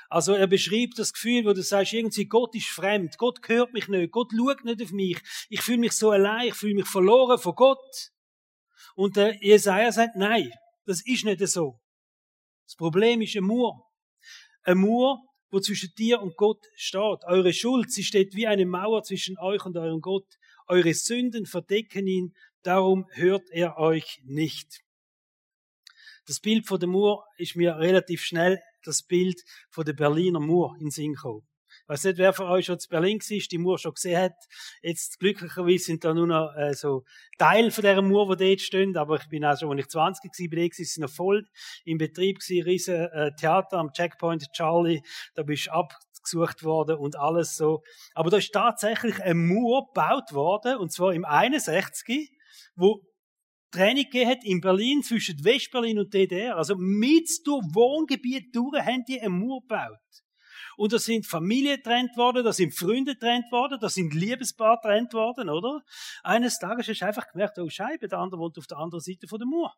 Also 0.09 0.35
er 0.35 0.47
beschreibt 0.47 0.99
das 0.99 1.13
Gefühl, 1.13 1.45
wo 1.45 1.53
du 1.53 1.63
sagst, 1.63 1.93
irgendwie 1.93 2.27
Gott 2.27 2.55
ist 2.55 2.69
fremd, 2.69 3.19
Gott 3.19 3.41
hört 3.47 3.73
mich 3.73 3.89
nicht, 3.89 4.13
Gott 4.13 4.31
schaut 4.37 4.65
nicht 4.65 4.83
auf 4.83 4.93
mich, 4.93 5.19
ich 5.49 5.61
fühle 5.61 5.79
mich 5.79 5.93
so 5.93 6.11
allein, 6.11 6.49
ich 6.49 6.55
fühle 6.55 6.75
mich 6.75 6.87
verloren 6.87 7.39
von 7.39 7.55
Gott. 7.55 8.13
Und 8.95 9.17
der 9.17 9.43
Jesaja 9.43 9.93
sagt, 9.93 10.17
nein, 10.17 10.51
das 10.85 11.05
ist 11.07 11.25
nicht 11.25 11.47
so. 11.49 11.81
Das 12.67 12.77
Problem 12.77 13.21
ist 13.23 13.37
ein 13.37 13.45
Mur. 13.45 13.85
Ein 14.63 14.79
Mur, 14.79 15.21
wo 15.51 15.61
zwischen 15.61 15.93
dir 15.97 16.21
und 16.21 16.37
Gott 16.37 16.65
steht. 16.75 17.25
Eure 17.27 17.53
Schuld, 17.53 17.93
sie 17.93 18.05
steht 18.05 18.35
wie 18.35 18.47
eine 18.47 18.67
Mauer 18.67 19.03
zwischen 19.03 19.39
euch 19.39 19.65
und 19.65 19.77
eurem 19.77 20.01
Gott. 20.01 20.27
Eure 20.67 20.95
Sünden 20.95 21.47
verdecken 21.47 22.07
ihn, 22.07 22.35
darum 22.63 23.07
hört 23.13 23.51
er 23.51 23.77
euch 23.77 24.21
nicht. 24.25 24.83
Das 26.27 26.41
Bild 26.41 26.67
von 26.67 26.79
der 26.79 26.89
Mur 26.89 27.25
ist 27.37 27.57
mir 27.57 27.77
relativ 27.77 28.23
schnell 28.23 28.63
das 28.85 29.03
Bild 29.03 29.43
von 29.71 29.85
der 29.85 29.93
Berliner 29.93 30.41
Mur 30.41 30.77
in 30.81 30.91
Sinn 30.91 31.15
gekommen. 31.15 31.47
Ich 31.93 31.97
weiß 31.97 32.05
nicht, 32.05 32.19
wer 32.19 32.33
von 32.33 32.47
euch 32.47 32.65
schon 32.65 32.79
zu 32.79 32.89
Berlin 32.89 33.19
war, 33.19 33.39
die 33.51 33.59
Mauer 33.59 33.79
schon 33.79 33.93
gesehen 33.93 34.19
hat. 34.19 34.33
Jetzt, 34.81 35.21
glücklicherweise 35.21 35.85
sind 35.85 36.03
da 36.03 36.15
nur 36.15 36.27
noch, 36.27 36.55
äh, 36.57 36.73
so 36.73 37.05
Teil 37.37 37.71
von 37.71 37.83
dieser 37.83 38.01
Mauer, 38.01 38.35
die 38.35 38.49
dort 38.49 38.61
stehen. 38.63 38.97
Aber 38.97 39.17
ich 39.17 39.29
bin 39.29 39.45
auch 39.45 39.59
schon, 39.59 39.71
als 39.71 39.81
ich 39.81 39.89
20 39.89 40.25
war, 40.25 40.49
bei 40.49 40.57
denen, 40.57 40.71
ist 40.75 40.99
noch 40.99 41.11
voll 41.11 41.45
im 41.85 41.99
Betrieb 41.99 42.39
gewesen, 42.39 42.65
riesen 42.65 42.95
äh, 42.95 43.33
Theater 43.39 43.77
am 43.77 43.93
Checkpoint 43.93 44.47
Charlie. 44.55 45.03
Da 45.35 45.43
bist 45.43 45.67
du 45.67 45.73
abgesucht 45.73 46.65
worden 46.65 46.97
und 46.97 47.17
alles 47.17 47.59
so. 47.59 47.83
Aber 48.15 48.31
da 48.31 48.39
ist 48.39 48.53
tatsächlich 48.53 49.21
eine 49.23 49.35
Mauer 49.35 49.89
gebaut 49.89 50.33
worden, 50.33 50.79
und 50.79 50.93
zwar 50.93 51.13
im 51.13 51.27
61, 51.27 52.31
wo 52.75 53.03
Training 53.71 54.05
gegeben 54.05 54.31
hat 54.31 54.45
in 54.45 54.63
Berlin 54.63 55.03
zwischen 55.03 55.45
Westberlin 55.45 55.99
und 55.99 56.15
DDR. 56.15 56.57
Also 56.57 56.75
mit 56.75 57.29
durch 57.45 57.63
Wohngebiet 57.75 58.57
durch 58.57 58.81
haben 58.81 59.05
die 59.07 59.21
eine 59.21 59.29
Mauer 59.29 59.61
gebaut. 59.61 59.99
Und 60.77 60.93
da 60.93 60.99
sind 60.99 61.27
Familien 61.27 61.77
getrennt 61.77 62.17
worden, 62.17 62.45
da 62.45 62.53
sind 62.53 62.77
Freunde 62.77 63.15
getrennt 63.15 63.51
worden, 63.51 63.79
da 63.81 63.89
sind 63.89 64.15
Liebespaare 64.15 64.79
getrennt 64.83 65.13
worden, 65.13 65.49
oder? 65.49 65.83
Eines 66.23 66.59
Tages 66.59 66.89
hast 66.89 67.01
du 67.01 67.07
einfach 67.07 67.31
gemerkt, 67.31 67.59
oh 67.59 67.69
Scheibe, 67.69 68.09
der 68.09 68.19
andere 68.19 68.41
wohnt 68.41 68.59
auf 68.59 68.67
der 68.67 68.79
anderen 68.79 69.03
Seite 69.03 69.27
von 69.27 69.39
der 69.39 69.47
Mauer. 69.47 69.75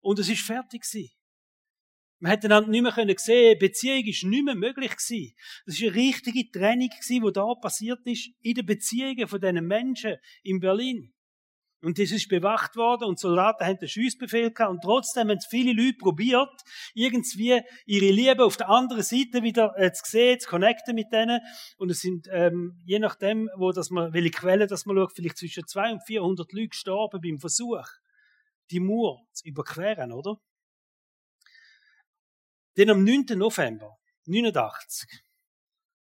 Und 0.00 0.18
es 0.18 0.28
ist 0.28 0.42
fertig 0.42 0.82
gewesen. 0.82 1.10
Man 2.18 2.30
hätte 2.30 2.46
einander 2.46 2.70
nicht 2.70 2.82
mehr 2.82 2.92
sehen 2.92 3.16
können 3.16 3.58
Beziehung 3.58 4.04
ist 4.04 4.24
nicht 4.24 4.44
mehr 4.44 4.54
möglich 4.54 4.96
gewesen. 4.96 5.34
Das 5.66 5.74
ist 5.74 5.82
eine 5.82 5.94
richtige 5.94 6.50
Trennung 6.50 6.88
gewesen, 6.88 7.24
die 7.24 7.32
da 7.32 7.54
passiert 7.54 8.06
ist 8.06 8.30
in 8.40 8.54
den 8.54 8.64
Beziehungen 8.64 9.28
von 9.28 9.40
diesen 9.40 9.66
Menschen 9.66 10.16
in 10.42 10.60
Berlin. 10.60 11.12
Und 11.82 11.98
das 11.98 12.10
ist 12.10 12.28
bewacht 12.28 12.76
worden 12.76 13.04
und 13.04 13.18
Soldaten 13.18 13.64
haben 13.64 13.78
den 13.78 13.88
Schussbefehl 13.88 14.50
gehabt 14.50 14.70
und 14.70 14.82
trotzdem 14.82 15.28
haben 15.28 15.40
viele 15.40 15.72
Leute 15.72 15.98
probiert, 15.98 16.62
irgendwie 16.94 17.60
ihre 17.84 18.10
Liebe 18.10 18.44
auf 18.44 18.56
der 18.56 18.70
anderen 18.70 19.02
Seite 19.02 19.42
wieder 19.42 19.74
äh, 19.76 19.92
zu 19.92 20.10
sehen, 20.10 20.40
zu 20.40 20.48
connecten 20.48 20.94
mit 20.94 21.12
denen. 21.12 21.40
Und 21.76 21.90
es 21.90 22.00
sind, 22.00 22.28
ähm, 22.32 22.80
je 22.86 22.98
nachdem, 22.98 23.50
wo 23.56 23.72
das 23.72 23.90
man, 23.90 24.12
welche 24.14 24.30
Quelle 24.30 24.66
das 24.66 24.86
man 24.86 24.96
schaut, 24.96 25.12
vielleicht 25.14 25.36
zwischen 25.36 25.66
200 25.66 26.00
und 26.00 26.06
400 26.06 26.52
Leute 26.52 26.68
gestorben 26.68 27.20
beim 27.20 27.38
Versuch, 27.38 27.86
die 28.70 28.80
Mauer 28.80 29.22
zu 29.32 29.46
überqueren, 29.46 30.12
oder? 30.12 30.40
Denn 32.76 32.90
am 32.90 33.04
9. 33.04 33.26
November 33.36 33.96
89 34.24 35.08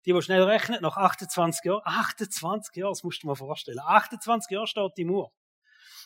die, 0.05 0.13
die 0.13 0.21
schnell 0.21 0.43
rechnen, 0.43 0.81
nach 0.81 0.97
28 0.97 1.63
Jahren, 1.63 1.81
28 1.85 2.75
Jahre, 2.75 2.91
das 2.91 3.03
musst 3.03 3.19
du 3.19 3.27
dir 3.27 3.29
mal 3.29 3.35
vorstellen, 3.35 3.79
28 3.79 4.51
Jahre 4.51 4.67
steht 4.67 4.91
die 4.97 5.05
Mauer. 5.05 5.31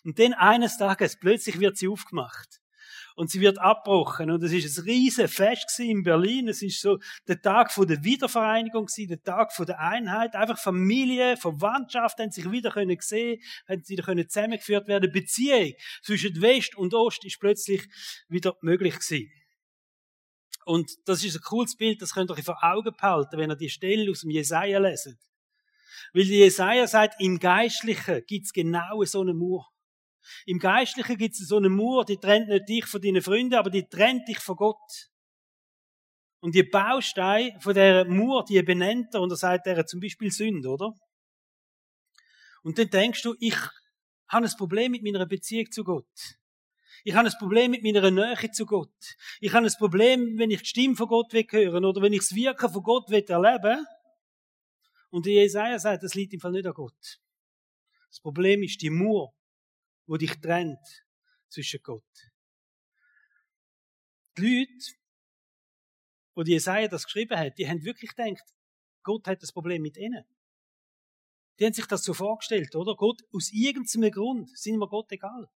Und 0.03 0.19
dann 0.19 0.33
eines 0.33 0.77
Tages, 0.77 1.17
plötzlich 1.19 1.59
wird 1.59 1.77
sie 1.77 1.87
aufgemacht. 1.87 2.61
Und 3.15 3.31
sie 3.31 3.41
wird 3.41 3.57
abgebrochen. 3.57 4.29
Und 4.29 4.43
es 4.43 4.53
ist 4.53 4.77
ein 4.77 4.83
riesen 4.83 5.27
Fest 5.27 5.79
in 5.79 6.03
Berlin. 6.03 6.47
Es 6.47 6.61
ist 6.61 6.81
so 6.81 6.99
der 7.27 7.41
Tag 7.41 7.71
von 7.71 7.87
der 7.87 8.03
Wiedervereinigung 8.03 8.85
gewesen, 8.85 9.07
der 9.07 9.23
Tag 9.23 9.53
von 9.53 9.65
der 9.65 9.79
Einheit. 9.79 10.35
Einfach 10.35 10.59
Familie, 10.59 11.35
Verwandtschaft 11.35 12.19
haben 12.19 12.31
sich 12.31 12.51
wieder 12.51 12.69
können 12.69 12.95
sehen, 12.99 13.41
haben 13.67 13.81
wieder 13.87 14.03
können 14.03 14.29
zusammengeführt 14.29 14.87
werden. 14.87 15.11
Beziehung 15.11 15.73
zwischen 16.03 16.39
West 16.41 16.77
und 16.77 16.93
Ost 16.93 17.25
ist 17.25 17.39
plötzlich 17.39 17.87
wieder 18.29 18.55
möglich 18.61 18.93
gewesen. 18.93 19.31
Und 20.67 20.91
das 21.05 21.23
ist 21.23 21.35
ein 21.37 21.41
cooles 21.41 21.77
Bild, 21.77 22.01
das 22.01 22.13
könnt 22.13 22.29
ihr 22.29 22.37
euch 22.37 22.43
vor 22.43 22.61
Augen 22.61 22.93
behalten, 22.93 23.37
wenn 23.37 23.49
ihr 23.49 23.55
die 23.55 23.69
Stelle 23.69 24.11
aus 24.11 24.21
dem 24.21 24.31
Jesaja 24.31 24.79
leset. 24.79 25.17
Weil 26.13 26.25
die 26.25 26.39
Jesaja 26.39 26.85
sagt, 26.85 27.19
im 27.19 27.39
Geistlichen 27.39 28.21
gibt's 28.27 28.51
genau 28.51 29.03
so 29.05 29.21
eine 29.21 29.33
Mauer. 29.33 29.65
Im 30.45 30.59
Geistlichen 30.59 31.17
gibt 31.17 31.35
es 31.35 31.47
so 31.47 31.57
eine 31.57 31.69
Mauer, 31.69 32.05
die 32.05 32.17
trennt 32.17 32.49
nicht 32.49 32.69
dich 32.69 32.85
von 32.85 33.01
deinen 33.01 33.21
Freunden, 33.21 33.55
aber 33.55 33.69
die 33.69 33.87
trennt 33.87 34.27
dich 34.27 34.39
von 34.39 34.55
Gott. 34.55 35.09
Und 36.39 36.55
die 36.55 36.63
Bausteine 36.63 37.59
von 37.59 37.73
der 37.73 38.05
Mauer, 38.05 38.45
die 38.45 38.61
benennt 38.61 39.13
er 39.13 39.21
und 39.21 39.31
er 39.31 39.37
sagt 39.37 39.67
er 39.67 39.85
zum 39.85 39.99
Beispiel 39.99 40.31
Sünde, 40.31 40.69
oder? 40.69 40.93
Und 42.63 42.77
dann 42.77 42.89
denkst 42.89 43.21
du, 43.21 43.35
ich 43.39 43.55
habe 44.27 44.45
ein 44.45 44.57
Problem 44.57 44.91
mit 44.91 45.03
meiner 45.03 45.25
Beziehung 45.25 45.71
zu 45.71 45.83
Gott. 45.83 46.37
Ich 47.03 47.15
habe 47.15 47.29
ein 47.29 47.33
Problem 47.39 47.71
mit 47.71 47.83
meiner 47.83 48.11
Nähe 48.11 48.51
zu 48.51 48.65
Gott. 48.65 49.15
Ich 49.39 49.53
habe 49.53 49.65
ein 49.65 49.73
Problem, 49.77 50.37
wenn 50.37 50.51
ich 50.51 50.61
die 50.61 50.67
Stimme 50.67 50.95
von 50.95 51.07
Gott 51.07 51.31
hören 51.33 51.85
oder 51.85 52.01
wenn 52.01 52.13
ich 52.13 52.19
das 52.19 52.35
Wirken 52.35 52.69
von 52.69 52.83
Gott 52.83 53.09
erleben 53.09 53.85
Und 55.09 55.25
Jesaja 55.25 55.79
sagt, 55.79 56.03
das 56.03 56.15
liegt 56.15 56.33
im 56.33 56.39
Fall 56.39 56.51
nicht 56.51 56.67
an 56.67 56.73
Gott. 56.73 57.19
Das 58.09 58.19
Problem 58.19 58.63
ist 58.63 58.81
die 58.81 58.89
Mauer, 58.89 59.33
wo 60.07 60.17
dich 60.17 60.39
trennt 60.39 61.05
zwischen 61.49 61.81
Gott. 61.83 62.03
Die 64.37 64.59
Leute, 64.59 64.97
wo 66.33 66.43
die 66.43 66.53
Jesaja 66.53 66.87
das 66.87 67.05
geschrieben 67.05 67.37
hat, 67.37 67.57
die 67.57 67.67
haben 67.67 67.83
wirklich 67.83 68.15
gedacht, 68.15 68.43
Gott 69.03 69.27
hat 69.27 69.41
das 69.41 69.51
Problem 69.51 69.81
mit 69.81 69.97
ihnen. 69.97 70.23
Die 71.59 71.65
haben 71.65 71.73
sich 71.73 71.85
das 71.85 72.03
so 72.03 72.13
vorgestellt, 72.13 72.75
oder? 72.75 72.95
Gott, 72.95 73.21
aus 73.33 73.51
irgendeinem 73.51 74.11
Grund 74.11 74.57
sind 74.57 74.77
wir 74.77 74.87
Gott 74.87 75.11
egal. 75.11 75.49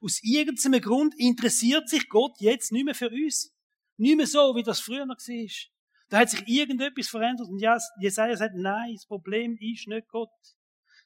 Aus 0.00 0.22
irgendeinem 0.22 0.80
Grund 0.80 1.14
interessiert 1.18 1.88
sich 1.88 2.08
Gott 2.08 2.40
jetzt 2.40 2.72
nicht 2.72 2.84
mehr 2.84 2.94
für 2.94 3.10
uns. 3.10 3.54
Nicht 3.96 4.16
mehr 4.16 4.26
so, 4.26 4.54
wie 4.54 4.62
das 4.62 4.80
früher 4.80 5.06
noch 5.06 5.16
war. 5.16 5.70
Da 6.08 6.18
hat 6.18 6.30
sich 6.30 6.46
irgendetwas 6.46 7.08
verändert 7.08 7.48
und 7.48 7.60
Jesaja 8.00 8.36
sagt, 8.36 8.54
nein, 8.54 8.94
das 8.94 9.06
Problem 9.06 9.56
ist 9.58 9.88
nicht 9.88 10.08
Gott. 10.08 10.30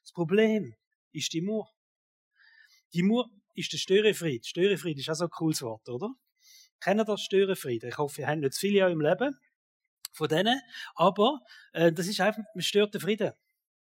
Das 0.01 0.11
Problem 0.11 0.75
ist 1.11 1.31
die 1.33 1.41
Mauer. 1.41 1.71
Die 2.93 3.03
Mur 3.03 3.29
ist 3.55 3.71
der 3.73 3.77
Störefried. 3.77 4.45
Störefried 4.45 4.99
ist 4.99 5.09
auch 5.09 5.15
so 5.15 5.25
ein 5.25 5.29
cooles 5.29 5.61
Wort, 5.61 5.87
oder? 5.89 6.09
Kennen 6.79 7.05
das 7.05 7.21
Störefried? 7.21 7.83
Ich 7.83 7.97
hoffe, 7.97 8.21
ihr 8.21 8.27
habt 8.27 8.39
nicht 8.39 8.53
zu 8.53 8.59
viele 8.61 8.85
eurem 8.85 9.01
Leben 9.01 9.37
von 10.13 10.27
denen. 10.27 10.59
Aber 10.95 11.39
äh, 11.73 11.91
das 11.91 12.07
ist 12.07 12.19
einfach 12.19 12.43
ein 12.55 12.61
störter 12.61 12.99
Frieden. 12.99 13.31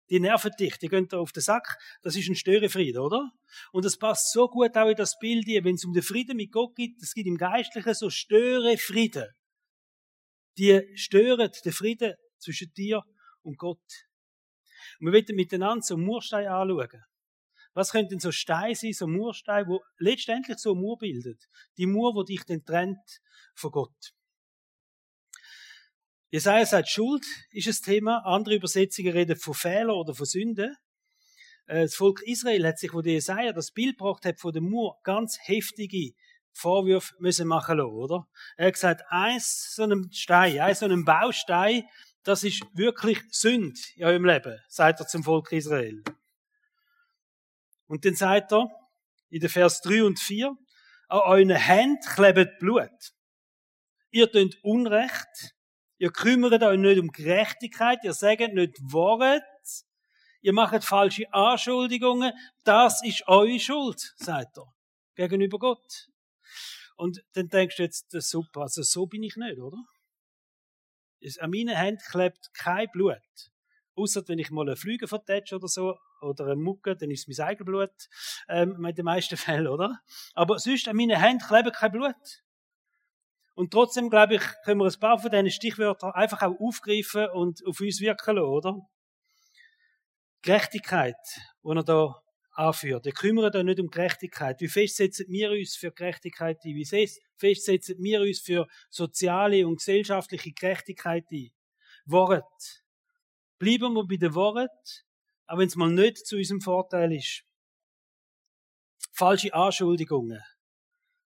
Die 0.09 0.19
nerven 0.19 0.51
dich, 0.59 0.77
die 0.77 0.89
gehen 0.89 1.07
da 1.07 1.17
auf 1.17 1.31
den 1.31 1.41
Sack. 1.41 1.77
Das 2.01 2.15
ist 2.15 2.27
ein 2.27 2.35
Störefried, 2.35 2.97
oder? 2.97 3.31
Und 3.71 3.85
das 3.85 3.97
passt 3.97 4.31
so 4.31 4.47
gut 4.47 4.75
auch 4.75 4.89
in 4.89 4.95
das 4.95 5.17
Bild, 5.17 5.47
wenn 5.47 5.75
es 5.75 5.85
um 5.85 5.93
den 5.93 6.03
Frieden 6.03 6.37
mit 6.37 6.51
Gott 6.51 6.75
geht. 6.75 7.01
Es 7.01 7.13
gibt 7.13 7.27
im 7.27 7.37
Geistlichen 7.37 7.93
so 7.93 8.09
Störefrieden. 8.09 9.27
Die 10.57 10.91
stören 10.95 11.49
den 11.63 11.71
Frieden 11.71 12.13
zwischen 12.37 12.71
dir 12.73 13.01
und 13.41 13.57
Gott. 13.57 13.79
Und 14.99 15.07
wir 15.07 15.13
werden 15.13 15.35
miteinander 15.35 15.81
so 15.81 15.95
einen 15.95 16.03
Murstein 16.03 16.47
anschauen. 16.47 17.03
Was 17.73 17.91
könnten 17.91 18.19
so 18.19 18.31
Steine 18.31 18.75
sein, 18.75 18.93
so 18.93 19.07
Mursteine, 19.07 19.67
wo 19.67 19.81
letztendlich 19.97 20.57
so 20.59 20.71
eine 20.71 20.81
Mur 20.81 20.97
bildet? 20.97 21.47
Die 21.77 21.87
Mur, 21.87 22.13
wo 22.15 22.23
dich 22.23 22.43
dann 22.45 22.63
trennt 22.63 23.21
von 23.55 23.71
Gott. 23.71 24.13
Jesaja 26.29 26.65
sagt, 26.65 26.89
Schuld 26.89 27.25
ist 27.51 27.67
ein 27.67 27.85
Thema. 27.85 28.23
Andere 28.25 28.55
Übersetzungen 28.55 29.11
reden 29.11 29.35
von 29.35 29.53
Fehlern 29.53 29.91
oder 29.91 30.15
von 30.15 30.25
Sünden. 30.25 30.75
Äh, 31.67 31.83
das 31.83 31.95
Volk 31.95 32.21
Israel 32.23 32.65
hat 32.67 32.79
sich, 32.79 32.93
wo 32.93 33.01
der 33.01 33.13
Jesaja 33.13 33.53
das 33.53 33.71
Bild 33.71 33.97
gebracht 33.97 34.25
hat 34.25 34.39
von 34.39 34.51
der 34.51 34.61
Mur, 34.61 34.97
ganz 35.03 35.37
heftige 35.41 36.13
Vorwürfe 36.51 37.13
müssen 37.19 37.47
machen 37.47 37.77
lassen, 37.77 37.91
oder? 37.91 38.27
Er 38.57 38.67
hat 38.67 38.73
gesagt, 38.73 39.03
eins 39.09 39.73
so 39.75 39.83
einem 39.83 40.09
Stein, 40.11 40.59
eins 40.59 40.79
so 40.79 40.85
einem 40.85 41.05
Baustein, 41.05 41.83
das 42.23 42.43
ist 42.43 42.63
wirklich 42.73 43.19
Sünd 43.31 43.79
in 43.95 44.05
eurem 44.05 44.25
Leben, 44.25 44.59
sagt 44.67 44.99
er 44.99 45.07
zum 45.07 45.23
Volk 45.23 45.51
Israel. 45.51 46.03
Und 47.87 48.05
dann 48.05 48.15
sagt 48.15 48.51
er 48.51 48.67
in 49.29 49.39
den 49.39 49.49
Vers 49.49 49.81
3 49.81 50.03
und 50.03 50.19
4, 50.19 50.55
an 51.09 51.19
euren 51.19 51.49
Händen 51.51 51.99
klebt 52.01 52.59
Blut. 52.59 53.13
Ihr 54.11 54.31
tut 54.31 54.57
Unrecht. 54.63 55.55
Ihr 55.97 56.11
kümmert 56.11 56.61
euch 56.61 56.79
nicht 56.79 56.99
um 56.99 57.11
Gerechtigkeit. 57.11 57.99
Ihr 58.03 58.13
sagt 58.13 58.53
nicht 58.53 58.77
Wahrheit. 58.81 59.43
Ihr 60.41 60.53
macht 60.53 60.83
falsche 60.83 61.31
Anschuldigungen. 61.33 62.33
Das 62.63 63.03
ist 63.03 63.27
eure 63.27 63.59
Schuld, 63.59 64.13
sagt 64.17 64.57
er. 64.57 64.73
Gegenüber 65.15 65.57
Gott. 65.57 66.09
Und 66.95 67.23
dann 67.33 67.47
denkst 67.47 67.77
du 67.77 67.83
jetzt, 67.83 68.13
das 68.13 68.29
super. 68.29 68.61
Also 68.61 68.83
so 68.83 69.05
bin 69.05 69.23
ich 69.23 69.35
nicht, 69.35 69.59
oder? 69.59 69.77
An 71.39 71.49
meinen 71.49 71.75
Händen 71.75 72.03
klebt 72.11 72.53
kein 72.53 72.89
Blut. 72.91 73.17
Außer 73.95 74.27
wenn 74.27 74.39
ich 74.39 74.51
mal 74.51 74.67
einen 74.67 74.75
Flüge 74.75 75.07
vertätsche 75.07 75.55
oder 75.55 75.67
so, 75.67 75.97
oder 76.23 76.45
eine 76.45 76.55
Mucke, 76.55 76.95
dann 76.95 77.11
ist 77.11 77.27
es 77.27 77.37
mein 77.37 77.47
Eigenblut, 77.47 78.09
ähm, 78.49 78.83
in 78.85 78.95
den 78.95 79.05
meisten 79.05 79.37
Fällen, 79.37 79.67
oder? 79.67 79.99
Aber 80.33 80.59
sonst 80.59 80.87
an 80.87 80.95
meinen 80.95 81.19
Händen 81.19 81.45
klebt 81.45 81.73
kein 81.75 81.91
Blut. 81.91 82.43
Und 83.55 83.71
trotzdem, 83.71 84.09
glaube 84.09 84.35
ich, 84.35 84.41
können 84.63 84.79
wir 84.79 84.87
ein 84.87 84.99
paar 84.99 85.19
von 85.19 85.29
diesen 85.29 85.51
Stichwörtern 85.51 86.11
einfach 86.11 86.41
auch 86.41 86.59
aufgreifen 86.59 87.27
und 87.29 87.63
auf 87.67 87.79
uns 87.79 87.99
wirken 87.99 88.35
lassen, 88.35 88.47
oder? 88.47 88.79
Gerechtigkeit, 90.41 91.15
die 91.63 91.69
er 91.69 91.83
da 91.83 92.23
anführt. 92.55 93.05
Wir 93.05 93.13
kümmern 93.13 93.51
da 93.51 93.63
nicht 93.63 93.79
um 93.79 93.89
Gerechtigkeit. 93.89 94.59
Wie 94.59 94.67
fest 94.67 94.97
setzen 94.97 95.25
wir 95.29 95.51
uns 95.51 95.75
für 95.75 95.91
Gerechtigkeit 95.91 96.57
ein? 96.63 96.75
Wie 96.75 96.85
fest 96.85 97.65
setzen 97.65 97.95
wir 97.99 98.21
uns 98.21 98.39
für 98.39 98.67
soziale 98.89 99.67
und 99.67 99.77
gesellschaftliche 99.77 100.51
Gerechtigkeit 100.51 101.25
ein? 101.31 101.51
Wort. 102.05 102.83
Bleiben 103.57 103.93
wir 103.93 104.05
bei 104.05 104.17
den 104.17 104.35
Worten, 104.35 104.67
auch 105.47 105.57
wenn 105.57 105.67
es 105.67 105.75
mal 105.75 105.91
nicht 105.91 106.25
zu 106.25 106.37
unserem 106.37 106.61
Vorteil 106.61 107.13
ist. 107.13 107.43
Falsche 109.11 109.53
Anschuldigungen. 109.53 110.41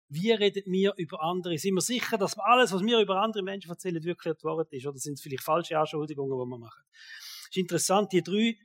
Wie 0.08 0.30
reden 0.30 0.62
wir 0.66 0.94
über 0.96 1.20
andere? 1.23 1.58
Sind 1.58 1.75
wir 1.75 1.80
sicher, 1.80 2.16
dass 2.16 2.38
alles, 2.38 2.73
was 2.73 2.82
wir 2.82 3.00
über 3.00 3.20
andere 3.20 3.42
Menschen 3.42 3.70
erzählen, 3.70 4.02
wirklich 4.04 4.37
die 4.37 4.44
Wahrheit 4.44 4.73
ist? 4.73 4.87
Oder 4.87 4.99
sind 4.99 5.14
es 5.14 5.20
vielleicht 5.20 5.42
falsche 5.42 5.78
Anschuldigungen, 5.78 6.30
die 6.30 6.50
wir 6.50 6.58
machen? 6.58 6.82
Es 7.42 7.49
ist 7.50 7.56
interessant, 7.56 8.12
die 8.12 8.23
drei 8.23 8.56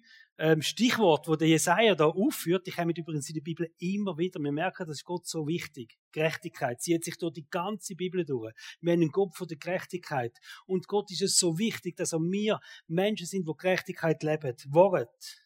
ähm, 0.41 0.63
Stichworte, 0.63 1.29
die 1.31 1.37
der 1.37 1.47
Jesaja 1.49 1.93
da 1.93 2.05
aufführt, 2.05 2.65
die 2.65 2.71
kommen 2.71 2.95
übrigens 2.95 3.29
in 3.29 3.35
der 3.35 3.41
Bibel 3.41 3.71
immer 3.77 4.17
wieder. 4.17 4.39
Wir 4.39 4.51
merken, 4.51 4.87
das 4.87 4.97
ist 4.97 5.05
Gott 5.05 5.27
so 5.27 5.47
wichtig. 5.47 5.99
Gerechtigkeit 6.11 6.81
zieht 6.81 7.03
sich 7.03 7.15
durch 7.19 7.33
die 7.33 7.47
ganze 7.47 7.95
Bibel 7.95 8.25
durch. 8.25 8.51
Wir 8.81 8.93
haben 8.93 9.01
einen 9.01 9.11
Gott 9.11 9.35
von 9.35 9.47
der 9.47 9.57
Gerechtigkeit. 9.57 10.35
Und 10.65 10.87
Gott 10.87 11.11
ist 11.11 11.21
es 11.21 11.37
so 11.37 11.59
wichtig, 11.59 11.95
dass 11.95 12.15
auch 12.15 12.21
wir 12.21 12.59
Menschen 12.87 13.27
sind, 13.27 13.47
die 13.47 13.53
Gerechtigkeit 13.55 14.23
leben. 14.23 14.55
Wahrheit. 14.69 15.45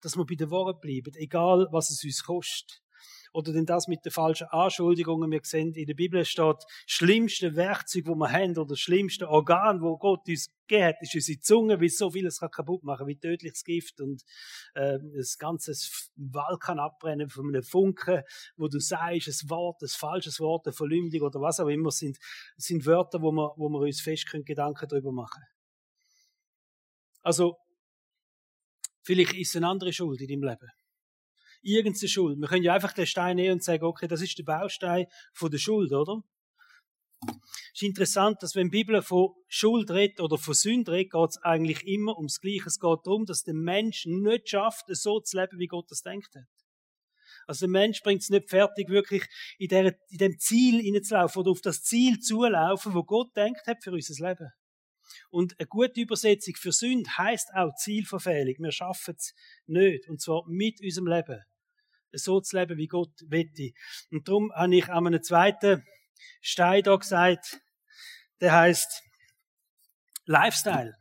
Dass 0.00 0.16
wir 0.16 0.26
bei 0.26 0.34
der 0.34 0.50
Wahrheit 0.50 0.80
bleiben, 0.80 1.14
egal 1.14 1.68
was 1.70 1.90
es 1.90 2.02
uns 2.02 2.24
kostet. 2.24 2.81
Oder 3.32 3.52
denn 3.52 3.64
das 3.64 3.88
mit 3.88 4.04
den 4.04 4.12
falschen 4.12 4.46
Anschuldigungen. 4.48 5.30
Wir 5.30 5.40
sehen, 5.42 5.72
in 5.74 5.86
der 5.86 5.94
Bibel 5.94 6.22
steht, 6.24 6.64
schlimmste 6.86 7.56
Werkzeug, 7.56 8.04
das 8.04 8.14
wir 8.14 8.30
haben, 8.30 8.58
oder 8.58 8.68
das 8.68 8.80
schlimmste 8.80 9.28
Organ, 9.28 9.80
wo 9.80 9.96
Gott 9.96 10.28
uns 10.28 10.50
gegeben 10.66 10.86
hat, 10.86 10.96
ist 11.00 11.14
unsere 11.14 11.40
Zunge, 11.40 11.80
weil 11.80 11.88
so 11.88 12.10
vieles 12.10 12.40
kann 12.40 12.50
kaputt 12.50 12.84
machen, 12.84 13.06
wie 13.06 13.16
tödliches 13.16 13.64
Gift 13.64 14.00
und 14.00 14.22
äh, 14.74 14.98
das 15.16 15.38
ganze 15.38 15.72
Wald 16.16 16.60
kann 16.60 16.78
abbrennen 16.78 17.30
von 17.30 17.48
einem 17.48 17.62
Funken, 17.62 18.22
wo 18.56 18.68
du 18.68 18.78
sagst, 18.78 19.28
ein 19.28 19.50
Wort, 19.50 19.82
ein 19.82 19.88
falsches 19.88 20.38
Wort, 20.38 20.66
eine 20.66 20.74
Verleumdung 20.74 21.22
oder 21.22 21.40
was 21.40 21.58
auch 21.58 21.68
immer, 21.68 21.90
sind, 21.90 22.18
sind 22.56 22.84
Wörter, 22.84 23.22
wo 23.22 23.32
wir, 23.32 23.54
wo 23.56 23.70
wir 23.70 23.80
uns 23.80 24.02
fest 24.02 24.28
können 24.28 24.44
Gedanken 24.44 24.88
darüber 24.88 25.12
machen 25.12 25.42
Also, 27.22 27.56
vielleicht 29.02 29.34
ist 29.34 29.50
es 29.50 29.56
eine 29.56 29.68
andere 29.68 29.92
Schuld 29.92 30.20
in 30.20 30.28
deinem 30.28 30.50
Leben 30.50 30.81
irgendeine 31.62 32.08
Schuld. 32.08 32.38
Wir 32.38 32.48
können 32.48 32.64
ja 32.64 32.74
einfach 32.74 32.92
den 32.92 33.06
Stein 33.06 33.36
nehmen 33.36 33.54
und 33.54 33.64
sagen, 33.64 33.84
okay, 33.84 34.08
das 34.08 34.20
ist 34.20 34.38
der 34.38 34.44
Baustein 34.44 35.06
von 35.32 35.50
der 35.50 35.58
Schuld, 35.58 35.92
oder? 35.92 36.22
Es 37.74 37.80
ist 37.80 37.82
interessant, 37.82 38.42
dass 38.42 38.54
wenn 38.54 38.68
die 38.68 38.82
Bibel 38.82 39.00
von 39.00 39.30
Schuld 39.46 39.90
redet 39.90 40.20
oder 40.20 40.38
von 40.38 40.54
Sünde 40.54 40.92
redet, 40.92 41.12
geht 41.12 41.30
es 41.30 41.38
eigentlich 41.38 41.86
immer 41.86 42.16
ums 42.16 42.40
Gleiche. 42.40 42.66
Es 42.66 42.80
geht 42.80 42.98
darum, 43.04 43.24
dass 43.24 43.44
der 43.44 43.54
Mensch 43.54 44.06
nicht 44.06 44.48
schafft, 44.48 44.86
so 44.88 45.20
zu 45.20 45.38
leben, 45.38 45.58
wie 45.58 45.68
Gott 45.68 45.90
das 45.90 46.02
denkt 46.02 46.34
hat. 46.34 46.44
Also 47.46 47.66
der 47.66 47.70
Mensch 47.70 48.02
bringt 48.02 48.22
es 48.22 48.30
nicht 48.30 48.50
fertig, 48.50 48.88
wirklich 48.88 49.24
in, 49.58 49.68
der, 49.68 49.96
in 50.08 50.18
dem 50.18 50.38
Ziel 50.38 50.80
hineinzulaufen 50.80 51.40
oder 51.40 51.50
auf 51.50 51.60
das 51.60 51.82
Ziel 51.82 52.18
zulaufen, 52.20 52.94
wo 52.94 53.02
Gott 53.04 53.34
denkt 53.36 53.66
hat 53.66 53.82
für 53.82 53.92
unser 53.92 54.28
Leben. 54.28 54.50
Und 55.30 55.58
eine 55.58 55.66
gute 55.66 56.00
Übersetzung 56.00 56.54
für 56.56 56.72
Sünde 56.72 57.10
heißt 57.16 57.50
auch 57.54 57.74
Zielverfehlung. 57.74 58.54
Wir 58.58 58.72
schaffen 58.72 59.14
es 59.16 59.34
nicht. 59.66 60.08
Und 60.08 60.20
zwar 60.20 60.44
mit 60.46 60.80
unserem 60.80 61.06
Leben 61.06 61.42
so 62.12 62.40
zu 62.40 62.56
leben, 62.56 62.76
wie 62.76 62.86
Gott 62.86 63.12
wette. 63.26 63.70
Und 64.10 64.28
darum 64.28 64.52
habe 64.54 64.76
ich 64.76 64.88
an 64.88 65.06
einem 65.06 65.22
zweiten 65.22 65.84
Stein 66.40 66.82
da 66.82 66.96
gesagt, 66.96 67.60
der 68.40 68.52
heißt 68.52 69.02
Lifestyle. 70.26 70.94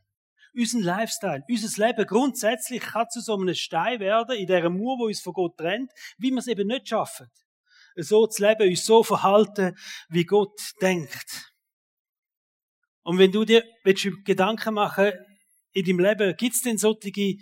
Unser 0.53 0.79
Lifestyle, 0.79 1.43
unser 1.47 1.87
Leben 1.87 2.05
grundsätzlich 2.05 2.81
kann 2.81 3.09
zu 3.09 3.21
so 3.21 3.37
einem 3.37 3.55
Stein 3.55 3.99
werden, 3.99 4.35
in 4.35 4.47
der 4.47 4.69
Mauer, 4.69 4.99
wo 4.99 5.05
uns 5.05 5.21
von 5.21 5.33
Gott 5.33 5.57
trennt, 5.57 5.91
wie 6.17 6.31
wir 6.31 6.39
es 6.39 6.47
eben 6.47 6.67
nicht 6.67 6.89
schaffen. 6.89 7.27
So 7.95 8.27
zu 8.27 8.45
leben, 8.45 8.69
uns 8.69 8.85
so 8.85 9.03
verhalten, 9.03 9.77
wie 10.09 10.25
Gott 10.25 10.59
denkt. 10.81 11.53
Und 13.03 13.17
wenn 13.17 13.31
du 13.31 13.45
dir 13.45 13.63
Gedanken 14.25 14.73
machen 14.73 15.13
in 15.71 15.85
deinem 15.85 15.99
Leben, 15.99 16.37
gibt 16.37 16.55
es 16.55 16.61
denn 16.61 16.77
solche 16.77 17.37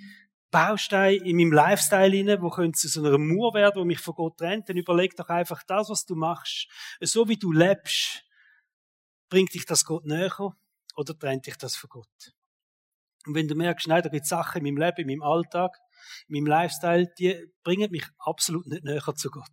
Baustein 0.52 1.22
in 1.22 1.38
meinem 1.38 1.52
Lifestyle 1.52 2.12
rein, 2.12 2.42
wo 2.42 2.50
könnte 2.50 2.80
zu 2.80 2.88
so 2.88 3.04
einer 3.04 3.18
Mauer 3.18 3.54
werden, 3.54 3.82
wo 3.82 3.86
mich 3.86 4.00
von 4.00 4.16
Gott 4.16 4.38
trennt, 4.38 4.68
dann 4.70 4.78
überleg 4.78 5.16
doch 5.16 5.30
einfach 5.30 5.64
das, 5.64 5.90
was 5.90 6.06
du 6.06 6.16
machst, 6.16 6.68
so 7.02 7.28
wie 7.28 7.38
du 7.38 7.52
lebst, 7.52 8.24
bringt 9.30 9.54
dich 9.54 9.66
das 9.66 9.86
Gott 9.86 10.06
näher 10.06 10.56
oder 10.96 11.18
trennt 11.18 11.46
dich 11.46 11.58
das 11.58 11.76
von 11.76 11.90
Gott? 11.90 12.34
Und 13.26 13.36
wenn 13.36 13.48
du 13.48 13.56
merkst, 13.56 13.88
nein, 13.88 14.02
da 14.02 14.10
gibt 14.10 14.24
es 14.24 14.30
Sachen 14.30 14.66
in 14.66 14.74
meinem 14.74 14.84
Leben, 14.84 15.10
in 15.10 15.20
meinem 15.20 15.30
Alltag, 15.30 15.78
in 16.28 16.36
meinem 16.36 16.48
Lifestyle, 16.48 17.08
die 17.20 17.52
bringen 17.64 17.92
mich 17.92 18.06
absolut 18.18 18.66
nicht 18.66 18.84
näher 18.84 19.14
zu 19.16 19.30
Gott. 19.30 19.46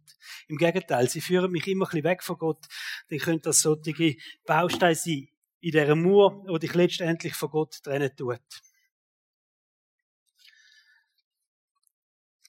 Im 0.48 0.56
Gegenteil, 0.56 1.08
sie 1.08 1.20
führen 1.20 1.50
mich 1.50 1.66
immer 1.66 1.84
ein 1.84 1.90
bisschen 1.90 2.04
weg 2.04 2.22
von 2.22 2.38
Gott, 2.38 2.66
dann 3.10 3.18
könnte 3.18 3.50
das 3.50 3.60
solche 3.60 4.16
Bausteine 4.46 4.94
sein 4.94 5.28
in 5.60 5.72
dieser 5.72 5.96
Mauer, 5.96 6.44
die 6.48 6.66
dich 6.66 6.74
letztendlich 6.74 7.34
von 7.34 7.50
Gott 7.50 7.82
trennen 7.82 8.14
tut. 8.16 8.40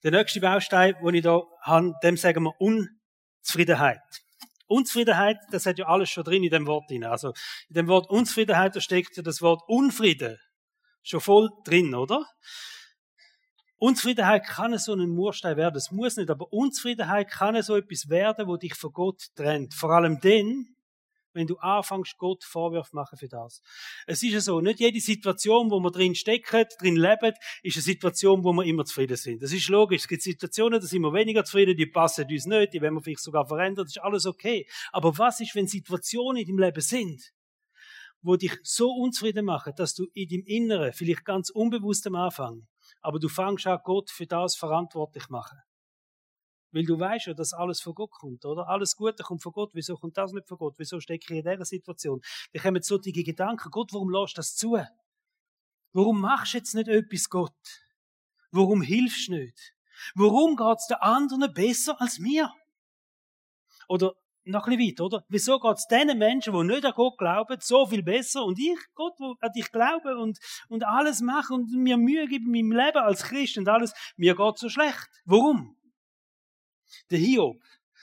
Der 0.04 0.12
nächste 0.12 0.40
Baustein, 0.40 0.96
den 1.04 1.16
ich 1.16 1.22
hier 1.24 1.44
habe, 1.62 1.94
dem 2.04 2.18
sagen 2.18 2.44
wir 2.44 2.54
Unzufriedenheit. 2.60 4.00
Unzufriedenheit, 4.68 5.38
das 5.52 5.66
hat 5.66 5.78
ja 5.80 5.86
alles 5.88 6.10
schon 6.10 6.24
drin 6.24 6.44
in 6.44 6.50
dem 6.50 6.68
Wort 6.68 6.90
drin. 6.90 7.06
Also, 7.06 7.34
in 7.70 7.76
dem 7.76 7.88
Wort 7.88 8.10
Unzufriedenheit, 8.10 8.76
da 8.76 8.82
steckt 8.82 9.16
ja 9.18 9.24
das 9.24 9.42
Wort 9.42 9.62
Unfrieden 9.68 10.38
schon 11.04 11.22
voll 11.22 11.50
drin, 11.64 11.96
oder? 11.96 12.26
Unzufriedenheit 13.80 14.46
kann 14.46 14.78
so 14.78 14.94
ein 14.94 15.10
Murstein 15.10 15.56
werden, 15.56 15.76
es 15.76 15.92
muss 15.92 16.18
nicht, 16.18 16.30
aber 16.30 16.52
Unzufriedenheit 16.52 17.30
kann 17.30 17.62
so 17.62 17.76
etwas 17.76 18.10
werden, 18.10 18.48
wo 18.48 18.58
dich 18.58 18.74
von 18.74 18.92
Gott 18.92 19.22
trennt. 19.36 19.74
Vor 19.74 19.92
allem 19.92 20.20
dann, 20.20 20.76
wenn 21.38 21.48
du 21.48 21.58
anfängst, 21.58 22.18
Gott 22.18 22.44
Vorwürfe 22.44 22.96
machen 22.96 23.18
für 23.18 23.28
das. 23.28 23.62
Es 24.06 24.22
ist 24.24 24.34
ja 24.34 24.42
so, 24.42 24.60
nicht 24.60 24.80
jede 24.80 25.00
Situation, 25.00 25.72
wo 25.72 25.80
wir 25.80 25.92
drin 25.92 26.16
stecken, 26.16 26.66
drin 26.80 26.96
leben, 26.96 27.34
ist 27.64 27.78
eine 27.78 27.84
Situation, 27.84 28.44
wo 28.44 28.52
wir 28.54 28.66
immer 28.66 28.84
zufrieden 28.86 29.16
sind. 29.16 29.42
Das 29.42 29.54
ist 29.54 29.70
logisch. 29.70 30.02
Es 30.02 30.08
gibt 30.08 30.24
Situationen, 30.24 30.82
da 30.82 30.86
sind 30.86 31.02
wir 31.02 31.14
weniger 31.14 31.46
zufrieden, 31.46 31.78
die 31.78 31.86
passen 31.86 32.26
uns 32.30 32.46
nicht, 32.46 32.74
die 32.74 32.82
werden 32.82 32.96
wir 32.96 33.02
vielleicht 33.02 33.24
sogar 33.24 33.48
verändern, 33.48 33.86
das 33.86 33.96
ist 33.96 34.04
alles 34.04 34.26
okay. 34.26 34.68
Aber 34.92 35.18
was 35.18 35.40
ist, 35.40 35.56
wenn 35.56 35.68
Situationen 35.68 36.42
in 36.42 36.48
deinem 36.48 36.60
Leben 36.60 36.82
sind, 36.82 37.32
wo 38.22 38.36
dich 38.36 38.58
so 38.64 38.90
unzufrieden 38.90 39.46
machen, 39.46 39.74
dass 39.78 39.94
du 39.94 40.08
in 40.14 40.28
deinem 40.28 40.44
Inneren, 40.46 40.94
vielleicht 40.94 41.24
ganz 41.24 41.50
unbewusst 41.50 42.06
am 42.08 42.16
Anfang, 42.16 42.68
aber 43.02 43.20
du 43.20 43.30
fängst 43.30 43.68
an, 43.68 43.80
Gott 43.84 44.10
für 44.10 44.26
das 44.26 44.56
verantwortlich 44.56 45.30
machen. 45.30 45.60
Weil 46.78 46.86
du 46.86 47.00
weißt 47.00 47.26
ja, 47.26 47.34
dass 47.34 47.54
alles 47.54 47.82
von 47.82 47.96
Gott 47.96 48.12
kommt, 48.12 48.46
oder? 48.46 48.68
Alles 48.68 48.96
Gute 48.96 49.24
kommt 49.24 49.42
von 49.42 49.52
Gott. 49.52 49.72
Wieso 49.74 49.96
kommt 49.96 50.16
das 50.16 50.32
nicht 50.32 50.48
von 50.48 50.60
Gott? 50.60 50.76
Wieso 50.78 51.00
stecke 51.00 51.34
ich 51.34 51.44
in 51.44 51.52
dieser 51.52 51.66
Situation? 51.66 52.22
Da 52.54 52.62
kommen 52.62 52.84
solche 52.84 53.12
Gedanken. 53.12 53.72
Gott, 53.72 53.92
warum 53.94 54.12
lässt 54.12 54.38
du 54.38 54.40
das 54.42 54.56
zu? 54.56 54.80
Warum 55.94 56.22
machst 56.22 56.54
du 56.54 56.60
jetzt 56.60 56.76
nicht 56.76 56.88
etwas, 56.88 57.32
Gott? 57.32 57.82
Warum 58.52 58.84
hilfst 58.84 59.28
du 59.28 59.38
nicht? 59.38 59.74
Warum 60.14 60.56
geht 60.56 60.78
es 60.78 60.86
den 60.86 60.98
anderen 60.98 61.52
besser 61.52 62.00
als 62.00 62.20
mir? 62.20 62.54
Oder 63.88 64.14
noch 64.44 64.68
ein 64.68 64.78
bisschen 64.78 64.92
weiter, 64.92 65.06
oder? 65.06 65.26
Wieso 65.30 65.60
geht 65.60 65.78
es 65.78 65.88
den 65.88 66.16
Menschen, 66.16 66.54
die 66.54 66.64
nicht 66.64 66.86
an 66.86 66.94
Gott 66.96 67.18
glauben, 67.18 67.58
so 67.60 67.88
viel 67.88 68.04
besser 68.04 68.46
und 68.46 68.60
ich, 68.60 68.78
Gott, 68.94 69.16
wo 69.18 69.36
an 69.40 69.52
dich 69.52 69.72
glaube 69.72 70.16
und, 70.16 70.38
und 70.70 70.86
alles 70.86 71.22
mache 71.22 71.56
und 71.56 71.72
mir 71.72 71.98
Mühe 71.98 72.28
gebe 72.28 72.46
in 72.46 72.52
meinem 72.52 72.72
Leben 72.72 73.00
als 73.00 73.24
Christ 73.24 73.58
und 73.58 73.68
alles, 73.68 73.96
mir 74.16 74.36
geht 74.36 74.58
so 74.60 74.70
schlecht. 74.70 75.10
Warum? 75.26 75.77
Der 77.10 77.20
Hiob 77.20 77.62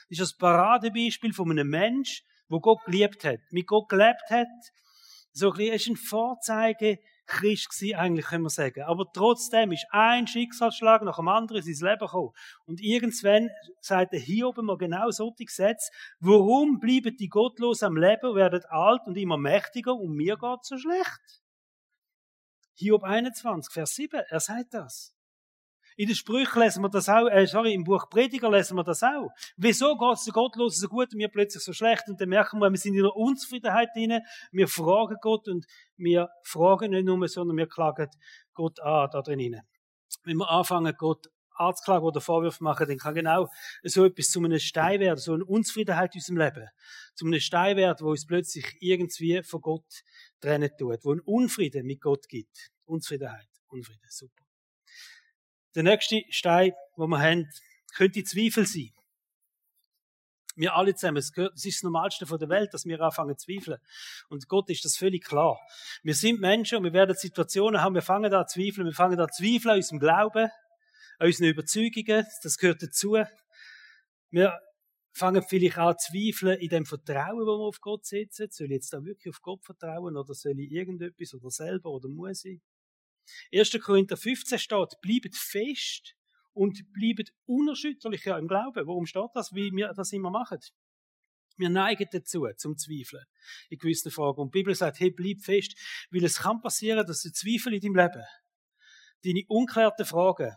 ist 0.09 0.21
das 0.21 0.35
Paradebeispiel 0.35 1.33
von 1.33 1.51
einem 1.51 1.69
Mensch, 1.69 2.23
wo 2.47 2.59
Gott 2.59 2.83
geliebt 2.85 3.23
hat, 3.23 3.39
mit 3.51 3.67
Gott 3.67 3.89
gelebt 3.89 4.29
hat. 4.29 4.47
So 5.31 5.51
ein 5.51 5.57
bisschen, 5.57 5.93
ein 5.93 5.97
Vorzeige 5.97 6.99
Christ 7.25 7.69
gewesen, 7.69 7.95
eigentlich, 7.95 8.25
können 8.27 8.43
wir 8.43 8.49
sagen. 8.49 8.83
Aber 8.83 9.05
trotzdem 9.11 9.71
ist 9.71 9.87
ein 9.89 10.27
Schicksalsschlag 10.27 11.01
nach 11.01 11.17
dem 11.17 11.27
anderen 11.27 11.65
in 11.65 11.73
sein 11.73 11.89
Leben 11.89 12.05
gekommen. 12.05 12.31
Und 12.65 12.81
irgendwann 12.81 13.49
sagt 13.81 14.13
der 14.13 14.19
Hiob 14.19 14.57
immer 14.57 14.77
genau 14.77 15.09
solche 15.09 15.45
Gesetze. 15.45 15.91
Warum 16.19 16.79
bleiben 16.79 17.17
die 17.17 17.27
gottlos 17.27 17.83
am 17.83 17.97
Leben, 17.97 18.35
werden 18.35 18.63
alt 18.69 19.01
und 19.07 19.17
immer 19.17 19.37
mächtiger 19.37 19.95
und 19.95 20.15
mir 20.15 20.37
geht 20.37 20.65
so 20.65 20.77
schlecht? 20.77 21.41
Hiob 22.75 23.03
21, 23.03 23.73
Vers 23.73 23.95
7, 23.95 24.21
er 24.27 24.39
sagt 24.39 24.73
das. 24.73 25.14
In 25.97 26.07
den 26.07 26.15
Sprüchen 26.15 26.61
lesen 26.61 26.83
wir 26.83 26.89
das 26.89 27.07
auch, 27.07 27.27
äh, 27.27 27.47
sorry, 27.47 27.73
im 27.73 27.83
Buch 27.83 28.09
Prediger 28.09 28.51
lesen 28.51 28.75
wir 28.75 28.83
das 28.83 29.01
auch. 29.01 29.29
Wieso 29.55 29.97
geht 29.97 30.13
es 30.13 30.25
den 30.25 30.33
Gottlosen 30.33 30.81
so 30.81 30.87
gut 30.87 31.13
und 31.13 31.17
mir 31.17 31.29
plötzlich 31.29 31.63
so 31.63 31.71
schlecht? 31.71 32.03
Und 32.07 32.19
dann 32.19 32.29
merken 32.29 32.59
wir, 32.59 32.69
wir 32.69 32.77
sind 32.77 32.95
in 32.95 33.01
einer 33.01 33.15
Unzufriedenheit 33.15 33.89
drin. 33.95 34.19
Wir 34.51 34.67
fragen 34.67 35.15
Gott 35.21 35.47
und 35.47 35.65
wir 35.97 36.29
fragen 36.43 36.91
nicht 36.91 37.05
nur, 37.05 37.27
sondern 37.27 37.57
wir 37.57 37.67
klagen 37.67 38.09
Gott 38.53 38.79
an, 38.81 39.09
da 39.11 39.21
drin. 39.21 39.61
Wenn 40.23 40.37
wir 40.37 40.49
anfangen, 40.49 40.93
Gott 40.97 41.27
anzuklagen 41.57 42.05
oder 42.05 42.21
Vorwürfe 42.21 42.63
machen, 42.63 42.87
dann 42.87 42.97
kann 42.97 43.15
genau 43.15 43.47
so 43.83 44.05
etwas 44.05 44.29
zu 44.29 44.39
einem 44.39 44.59
Stein 44.59 44.99
werden, 44.99 45.19
so 45.19 45.33
eine 45.33 45.45
Unzufriedenheit 45.45 46.13
in 46.15 46.19
unserem 46.19 46.37
Leben. 46.37 46.67
Zu 47.15 47.25
einem 47.25 47.39
Stein 47.39 47.77
werden, 47.77 48.05
wo 48.05 48.11
uns 48.11 48.25
plötzlich 48.25 48.65
irgendwie 48.79 49.41
von 49.43 49.61
Gott 49.61 50.03
trennen 50.41 50.69
tut, 50.77 50.99
wo 51.03 51.13
ein 51.13 51.21
Unfrieden 51.21 51.85
mit 51.85 52.01
Gott 52.01 52.27
gibt. 52.27 52.71
Unzufriedenheit. 52.85 53.47
Unfrieden. 53.67 54.05
Super. 54.09 54.44
Der 55.75 55.83
nächste 55.83 56.23
Stein, 56.29 56.71
den 56.97 57.09
wir 57.09 57.19
haben, 57.19 57.49
könnte 57.93 58.23
Zweifel 58.23 58.65
sein. 58.65 58.91
Wir 60.57 60.73
alle 60.73 60.95
zusammen, 60.95 61.17
es 61.17 61.31
ist 61.35 61.65
das 61.65 61.83
Normalste 61.83 62.25
der 62.25 62.49
Welt, 62.49 62.73
dass 62.73 62.85
wir 62.85 63.01
anfangen 63.01 63.37
zu 63.37 63.47
zweifeln. 63.47 63.77
Und 64.29 64.47
Gott 64.47 64.69
ist 64.69 64.85
das 64.85 64.95
völlig 64.95 65.25
klar. 65.25 65.59
Wir 66.01 66.15
sind 66.15 66.39
Menschen 66.39 66.77
und 66.77 66.85
wir 66.85 66.93
werden 66.93 67.13
Situationen 67.15 67.81
haben, 67.81 67.93
wir 67.93 68.01
fangen 68.01 68.31
da 68.31 68.47
zu 68.47 68.59
zweifeln, 68.59 68.87
wir 68.87 68.93
fangen 68.93 69.17
da 69.17 69.27
zu 69.27 69.43
zweifeln 69.43 69.71
an 69.71 69.77
unserem 69.77 69.99
Glauben, 69.99 70.49
an 71.19 71.27
unseren 71.27 71.47
Überzeugungen, 71.47 72.25
das 72.41 72.57
gehört 72.57 72.81
dazu. 72.81 73.17
Wir 74.29 74.57
fangen 75.11 75.43
vielleicht 75.43 75.77
an 75.77 75.97
zu 75.97 76.13
zweifeln 76.13 76.57
in 76.59 76.69
dem 76.69 76.85
Vertrauen, 76.85 77.45
wo 77.45 77.59
wir 77.59 77.67
auf 77.67 77.81
Gott 77.81 78.05
setzen. 78.05 78.47
Soll 78.49 78.67
ich 78.67 78.73
jetzt 78.73 78.93
da 78.93 79.03
wirklich 79.03 79.33
auf 79.33 79.41
Gott 79.41 79.65
vertrauen 79.65 80.15
oder 80.15 80.33
soll 80.33 80.57
ich 80.57 80.71
irgendetwas 80.71 81.33
oder 81.33 81.51
selber 81.51 81.89
oder 81.89 82.07
muss 82.07 82.45
ich? 82.45 82.61
1. 83.53 83.77
Korinther 83.81 84.17
15 84.17 84.59
steht, 84.59 85.01
bleibt 85.01 85.35
fest 85.35 86.15
und 86.53 86.91
bleibt 86.93 87.33
unerschütterlich 87.45 88.25
im 88.25 88.47
Glauben. 88.47 88.87
Warum 88.87 89.05
steht 89.05 89.29
das? 89.33 89.53
Wie 89.53 89.71
wir 89.71 89.93
das 89.93 90.13
immer 90.13 90.31
machen. 90.31 90.59
Wir 91.57 91.69
neigen 91.69 92.07
dazu, 92.11 92.47
zum 92.57 92.77
Zweifeln 92.77 93.23
in 93.69 93.77
gewissen 93.77 94.11
Fragen. 94.11 94.41
Und 94.41 94.53
die 94.53 94.59
Bibel 94.59 94.75
sagt, 94.75 94.99
hey, 94.99 95.11
bleib 95.11 95.41
fest, 95.41 95.75
weil 96.11 96.23
es 96.23 96.39
kann 96.39 96.61
passieren, 96.61 97.05
dass 97.05 97.21
du 97.21 97.31
Zweifel 97.31 97.73
in 97.73 97.81
deinem 97.81 97.95
Leben, 97.95 98.23
deine 99.23 99.43
unklärten 99.47 100.05
Fragen, 100.05 100.55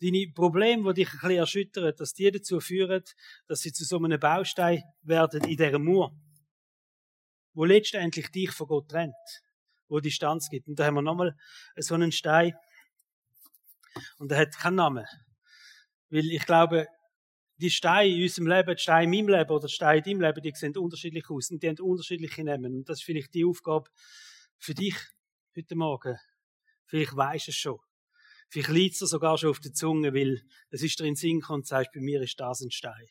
deine 0.00 0.32
Probleme, 0.34 0.94
die 0.94 1.02
dich 1.02 1.12
ein 1.12 1.20
bisschen 1.20 1.38
erschüttern, 1.38 1.94
dass 1.96 2.14
die 2.14 2.30
dazu 2.30 2.60
führen, 2.60 3.02
dass 3.46 3.60
sie 3.60 3.72
zu 3.72 3.84
so 3.84 3.98
einem 3.98 4.20
Baustein 4.20 4.82
werden 5.02 5.42
in 5.44 5.56
dieser 5.56 5.78
Mauer, 5.78 6.14
wo 7.54 7.64
letztendlich 7.64 8.28
dich 8.30 8.52
von 8.52 8.68
Gott 8.68 8.88
trennt, 8.88 9.14
wo 9.88 10.00
Distanz 10.00 10.48
gibt. 10.50 10.68
Und 10.68 10.78
da 10.78 10.86
haben 10.86 10.94
wir 10.94 11.02
nochmal 11.02 11.36
so 11.76 11.94
einen 11.94 12.12
Stein, 12.12 12.54
und 14.18 14.32
er 14.32 14.38
hat 14.38 14.56
keinen 14.56 14.76
Namen. 14.76 15.04
Weil 16.10 16.26
ich 16.26 16.44
glaube, 16.44 16.86
die 17.58 17.70
Steine 17.70 18.14
in 18.14 18.22
unserem 18.22 18.46
Leben, 18.48 18.76
die 18.76 18.82
Steine 18.82 19.04
in 19.04 19.26
meinem 19.26 19.38
Leben 19.38 19.50
oder 19.50 19.66
die 19.66 19.72
Steine 19.72 19.98
in 19.98 20.04
deinem 20.04 20.20
Leben, 20.20 20.42
die 20.42 20.52
sehen 20.54 20.76
unterschiedlich 20.76 21.28
aus 21.30 21.50
und 21.50 21.62
die 21.62 21.68
haben 21.68 21.80
unterschiedliche 21.80 22.44
Namen. 22.44 22.74
Und 22.74 22.88
das 22.88 22.98
ist 22.98 23.04
vielleicht 23.04 23.34
die 23.34 23.44
Aufgabe 23.44 23.90
für 24.58 24.74
dich 24.74 24.96
heute 25.56 25.74
Morgen. 25.74 26.16
Vielleicht 26.86 27.16
weisst 27.16 27.48
du 27.48 27.50
es 27.50 27.56
schon. 27.56 27.78
Vielleicht 28.48 28.68
liegt 28.68 28.92
es 28.92 28.98
dir 29.00 29.06
sogar 29.06 29.38
schon 29.38 29.50
auf 29.50 29.60
der 29.60 29.72
Zunge, 29.72 30.14
weil 30.14 30.42
es 30.70 30.82
ist 30.82 31.00
dir 31.00 31.04
in 31.04 31.10
den 31.10 31.16
Sinn 31.16 31.40
gekommen 31.40 31.60
und 31.60 31.66
sagst, 31.66 31.90
bei 31.92 32.00
mir 32.00 32.20
ist 32.20 32.38
das 32.38 32.60
ein 32.60 32.70
Stein. 32.70 33.06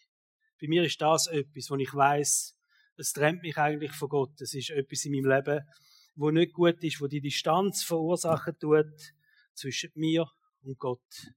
Bei 0.62 0.68
mir 0.68 0.84
ist 0.84 1.02
das 1.02 1.28
etwas, 1.28 1.70
wo 1.70 1.76
ich 1.76 1.94
weiß, 1.94 2.56
es 2.98 3.12
trennt 3.12 3.42
mich 3.42 3.58
eigentlich 3.58 3.92
von 3.92 4.08
Gott. 4.08 4.40
Es 4.40 4.54
ist 4.54 4.70
etwas 4.70 5.04
in 5.04 5.12
meinem 5.12 5.30
Leben, 5.30 5.60
wo 6.16 6.32
nicht 6.32 6.54
gut 6.54 6.84
ist, 6.84 7.02
wo 7.02 7.08
die 7.08 7.22
Distanz 7.22 7.84
verursachen 7.84 8.58
tut 8.58 9.14
zwischen 9.54 9.92
mir 9.96 10.30
und 10.64 10.78
Gott. 10.80 11.34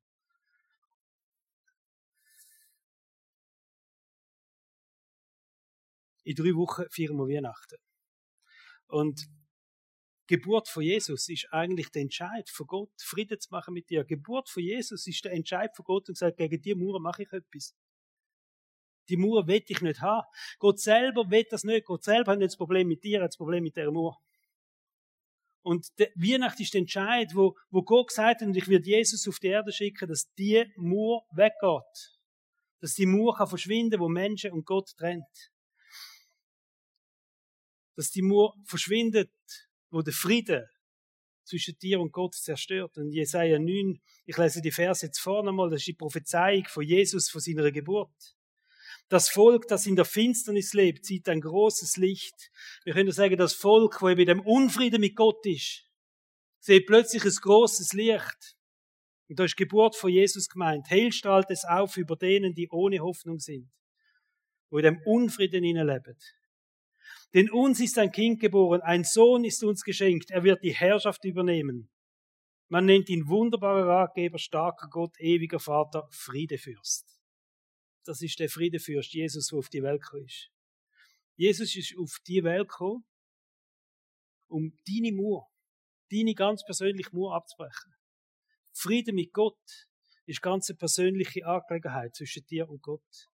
In 6.24 6.34
drei 6.34 6.54
Wochen 6.54 6.84
feiern 6.90 7.16
wir 7.16 7.36
Weihnachten. 7.36 7.78
Und 8.86 9.28
Geburt 10.26 10.68
von 10.68 10.82
Jesus 10.82 11.28
ist 11.30 11.48
eigentlich 11.52 11.90
der 11.90 12.02
Entscheid 12.02 12.50
von 12.50 12.66
Gott, 12.66 12.92
Frieden 13.00 13.40
zu 13.40 13.48
machen 13.50 13.72
mit 13.72 13.88
dir. 13.88 14.04
Geburt 14.04 14.50
von 14.50 14.62
Jesus 14.62 15.06
ist 15.06 15.24
der 15.24 15.32
Entscheid 15.32 15.74
von 15.74 15.84
Gott 15.84 16.08
und 16.10 16.18
sagt, 16.18 16.36
gegen 16.36 16.60
die 16.60 16.74
Mauer 16.74 17.00
mache 17.00 17.22
ich 17.22 17.32
etwas. 17.32 17.74
Die 19.08 19.16
Mauer 19.16 19.46
will 19.46 19.64
ich 19.66 19.80
nicht 19.80 20.02
haben. 20.02 20.26
Gott 20.58 20.80
selber 20.80 21.30
will 21.30 21.46
das 21.48 21.64
nicht. 21.64 21.86
Gott 21.86 22.04
selber 22.04 22.32
hat 22.32 22.38
nicht 22.40 22.50
das 22.50 22.58
Problem 22.58 22.88
mit 22.88 23.02
dir, 23.02 23.22
hat 23.22 23.28
das 23.28 23.38
Problem 23.38 23.62
mit 23.62 23.76
der 23.76 23.90
Mauer. 23.90 24.20
Und 25.62 25.86
der 25.98 26.08
Weihnacht 26.14 26.60
ist 26.60 26.74
der 26.74 26.80
Entscheid, 26.80 27.32
wo, 27.34 27.56
wo 27.70 27.82
Gott 27.82 28.08
gesagt 28.08 28.40
hat, 28.40 28.46
und 28.46 28.56
ich 28.56 28.68
werde 28.68 28.86
Jesus 28.86 29.26
auf 29.28 29.38
die 29.38 29.48
Erde 29.48 29.72
schicken, 29.72 30.08
dass 30.08 30.32
die 30.38 30.64
Mauer 30.76 31.26
weggeht. 31.32 32.18
Dass 32.80 32.94
die 32.94 33.06
Mauer 33.06 33.36
kann 33.36 33.48
verschwinden, 33.48 34.00
wo 34.00 34.08
Menschen 34.08 34.52
und 34.52 34.64
Gott 34.64 34.90
trennt 34.96 35.50
dass 37.98 38.12
die 38.12 38.22
Mauer 38.22 38.54
verschwindet, 38.64 39.32
wo 39.90 40.02
der 40.02 40.12
Frieden 40.12 40.64
zwischen 41.42 41.76
dir 41.80 42.00
und 42.00 42.12
Gott 42.12 42.36
zerstört. 42.36 42.96
Und 42.96 43.10
Jesaja 43.10 43.58
9, 43.58 44.00
ich 44.24 44.36
lese 44.36 44.62
die 44.62 44.70
Verse 44.70 45.04
jetzt 45.04 45.18
vorne 45.18 45.50
mal, 45.50 45.68
das 45.68 45.80
ist 45.80 45.88
die 45.88 45.94
Prophezeiung 45.94 46.64
von 46.66 46.84
Jesus, 46.84 47.28
von 47.28 47.40
seiner 47.40 47.72
Geburt. 47.72 48.37
Das 49.08 49.30
Volk, 49.30 49.66
das 49.68 49.86
in 49.86 49.96
der 49.96 50.04
Finsternis 50.04 50.74
lebt, 50.74 51.06
sieht 51.06 51.28
ein 51.28 51.40
großes 51.40 51.96
Licht. 51.96 52.50
Wir 52.84 52.92
können 52.92 53.10
sagen, 53.10 53.38
das 53.38 53.54
Volk, 53.54 54.02
wo 54.02 54.08
eben 54.08 54.26
dem 54.26 54.40
Unfrieden 54.40 55.00
mit 55.00 55.16
Gott 55.16 55.44
ist, 55.46 55.86
sieht 56.60 56.86
plötzlich 56.86 57.24
ein 57.24 57.30
großes 57.30 57.94
Licht. 57.94 58.56
Und 59.28 59.38
da 59.38 59.44
ist 59.44 59.56
Geburt 59.56 59.96
von 59.96 60.10
Jesus 60.10 60.48
gemeint. 60.48 60.90
Hell 60.90 61.12
strahlt 61.12 61.50
es 61.50 61.64
auf 61.64 61.96
über 61.96 62.16
denen, 62.16 62.54
die 62.54 62.68
ohne 62.70 63.00
Hoffnung 63.00 63.38
sind, 63.38 63.70
wo 64.70 64.78
in 64.78 64.84
dem 64.84 65.00
Unfrieden 65.06 65.64
leben. 65.64 66.18
Denn 67.34 67.50
uns 67.50 67.80
ist 67.80 67.98
ein 67.98 68.12
Kind 68.12 68.40
geboren, 68.40 68.80
ein 68.82 69.04
Sohn 69.04 69.44
ist 69.44 69.62
uns 69.62 69.82
geschenkt, 69.82 70.30
er 70.30 70.44
wird 70.44 70.62
die 70.62 70.74
Herrschaft 70.74 71.24
übernehmen. 71.24 71.90
Man 72.68 72.84
nennt 72.84 73.08
ihn 73.08 73.28
wunderbarer 73.28 73.86
Ratgeber, 73.86 74.38
starker 74.38 74.88
Gott, 74.88 75.18
ewiger 75.18 75.60
Vater, 75.60 76.06
Friedefürst. 76.10 77.17
Das 78.08 78.22
ist 78.22 78.38
der 78.38 78.48
Friedefürst, 78.48 79.12
Jesus, 79.12 79.48
der 79.48 79.58
auf 79.58 79.68
die 79.68 79.82
Welt 79.82 80.00
gekommen 80.00 80.24
ist. 80.24 80.50
Jesus 81.36 81.76
ist 81.76 81.94
auf 81.98 82.16
die 82.26 82.42
Welt 82.42 82.70
gekommen, 82.70 83.04
um 84.46 84.72
deine 84.86 85.12
Mauer, 85.12 85.46
deine 86.10 86.32
ganz 86.32 86.64
persönliche 86.64 87.14
Mauer 87.14 87.34
abzubrechen. 87.34 87.94
Friede 88.72 89.12
mit 89.12 89.34
Gott 89.34 89.60
ist 90.24 90.40
ganz 90.40 90.70
eine 90.70 90.78
persönliche 90.78 91.44
Angelegenheit 91.44 92.16
zwischen 92.16 92.46
dir 92.46 92.66
und 92.70 92.80
Gott. 92.80 93.28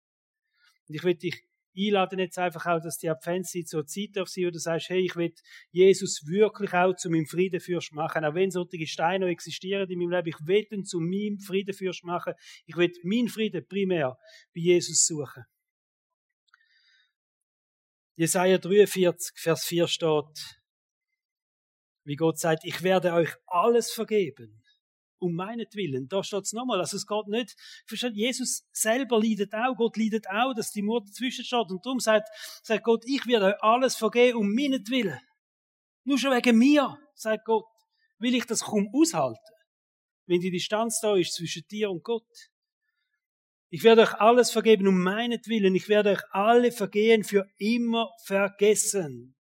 Und 0.87 0.95
ich 0.95 1.03
will 1.03 1.13
dich 1.13 1.45
einladen 1.77 2.19
jetzt 2.19 2.37
einfach 2.37 2.65
auch, 2.65 2.81
dass 2.81 2.97
die 2.97 3.09
Adventszeit 3.09 3.67
so 3.67 3.83
Zeit 3.83 4.17
auf 4.17 4.29
sie, 4.29 4.45
wo 4.45 4.51
du 4.51 4.59
sagst, 4.59 4.89
hey, 4.89 5.05
ich 5.05 5.15
will 5.15 5.33
Jesus 5.71 6.25
wirklich 6.25 6.73
auch 6.73 6.95
zu 6.95 7.09
meinem 7.09 7.25
Friedenfürst 7.25 7.93
machen, 7.93 8.25
auch 8.25 8.35
wenn 8.35 8.51
solche 8.51 8.87
Steine 8.87 9.25
noch 9.25 9.31
existieren 9.31 9.89
in 9.89 9.99
meinem 9.99 10.11
Leben, 10.11 10.29
ich 10.29 10.47
will 10.47 10.67
ihn 10.71 10.85
zu 10.85 10.99
meinem 10.99 11.39
Friedenfürst 11.39 12.03
machen, 12.03 12.33
ich 12.65 12.75
will 12.75 12.91
meinen 13.03 13.29
Frieden 13.29 13.65
primär 13.67 14.17
bei 14.53 14.61
Jesus 14.61 15.05
suchen. 15.05 15.43
Jesaja 18.15 18.59
43, 18.59 19.33
Vers 19.35 19.65
4 19.65 19.87
steht, 19.87 20.61
wie 22.03 22.15
Gott 22.15 22.37
sagt, 22.37 22.63
ich 22.63 22.83
werde 22.83 23.13
euch 23.13 23.33
alles 23.47 23.91
vergeben 23.91 24.62
um 25.23 25.33
meinetwillen. 25.33 26.07
Da 26.07 26.23
steht 26.23 26.43
es 26.43 26.53
nochmal. 26.53 26.79
Also 26.79 26.97
es 26.97 27.07
geht 27.07 27.27
nicht, 27.27 27.55
versteht, 27.87 28.15
Jesus 28.15 28.67
selber 28.71 29.19
leidet 29.19 29.53
auch, 29.53 29.75
Gott 29.75 29.97
leidet 29.97 30.27
auch, 30.29 30.53
dass 30.53 30.71
die 30.71 30.81
Mutter 30.81 31.07
dazwischen 31.07 31.45
steht. 31.45 31.69
Und 31.69 31.85
darum 31.85 31.99
sagt, 31.99 32.27
sagt 32.63 32.83
Gott, 32.83 33.03
ich 33.05 33.25
werde 33.25 33.47
euch 33.47 33.63
alles 33.63 33.95
vergeben 33.95 34.37
um 34.37 34.53
meinetwillen. 34.53 35.19
Nur 36.03 36.17
schon 36.17 36.31
wegen 36.31 36.57
mir, 36.57 36.97
sagt 37.15 37.45
Gott, 37.45 37.65
will 38.19 38.35
ich 38.35 38.45
das 38.45 38.61
kaum 38.61 38.89
aushalten. 38.93 39.39
Wenn 40.25 40.39
die 40.39 40.51
Distanz 40.51 40.99
da 41.01 41.15
ist 41.15 41.33
zwischen 41.33 41.63
dir 41.69 41.89
und 41.91 42.03
Gott. 42.03 42.27
Ich 43.69 43.83
werde 43.83 44.03
euch 44.03 44.13
alles 44.15 44.51
vergeben 44.51 44.87
um 44.87 45.01
meinetwillen. 45.01 45.73
Ich 45.75 45.89
werde 45.89 46.11
euch 46.11 46.21
alle 46.31 46.71
Vergehen 46.71 47.23
für 47.23 47.49
immer 47.57 48.11
vergessen. 48.23 49.35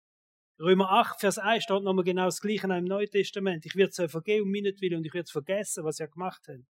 Römer 0.61 0.91
8, 0.91 1.19
Vers 1.19 1.39
1 1.39 1.63
steht 1.63 1.81
nochmal 1.81 2.05
genau 2.05 2.25
das 2.25 2.39
Gleiche 2.39 2.67
im 2.67 2.85
Neuen 2.85 3.09
Testament. 3.09 3.65
Ich 3.65 3.75
werde 3.75 3.89
es 3.89 3.99
euch 3.99 4.11
vergeben 4.11 4.45
um 4.45 4.51
meinetwillen 4.51 4.97
und 4.97 5.05
ich 5.05 5.13
werde 5.13 5.31
vergessen, 5.31 5.83
was 5.83 5.99
ihr 5.99 6.07
gemacht 6.07 6.43
habt. 6.47 6.63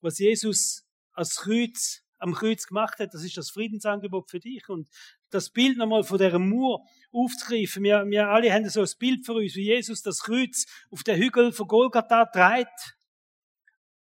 Was 0.00 0.18
Jesus 0.18 0.86
als 1.12 1.34
Kreuz, 1.36 2.04
am 2.18 2.34
Kreuz 2.34 2.66
gemacht 2.66 3.00
hat, 3.00 3.14
das 3.14 3.24
ist 3.24 3.36
das 3.36 3.50
Friedensangebot 3.50 4.30
für 4.30 4.38
dich. 4.38 4.68
Und 4.68 4.88
das 5.30 5.50
Bild 5.50 5.76
nochmal 5.76 6.04
von 6.04 6.18
der 6.18 6.38
Mur 6.38 6.84
aufzugreifen. 7.10 7.82
Wir, 7.82 8.06
wir 8.06 8.28
alle 8.28 8.52
haben 8.52 8.68
so 8.68 8.80
ein 8.80 8.88
Bild 8.98 9.26
für 9.26 9.34
uns, 9.34 9.56
wie 9.56 9.64
Jesus 9.64 10.02
das 10.02 10.20
Kreuz 10.20 10.66
auf 10.90 11.02
den 11.02 11.20
Hügel 11.20 11.50
von 11.52 11.66
Golgatha 11.66 12.26
treibt. 12.26 12.96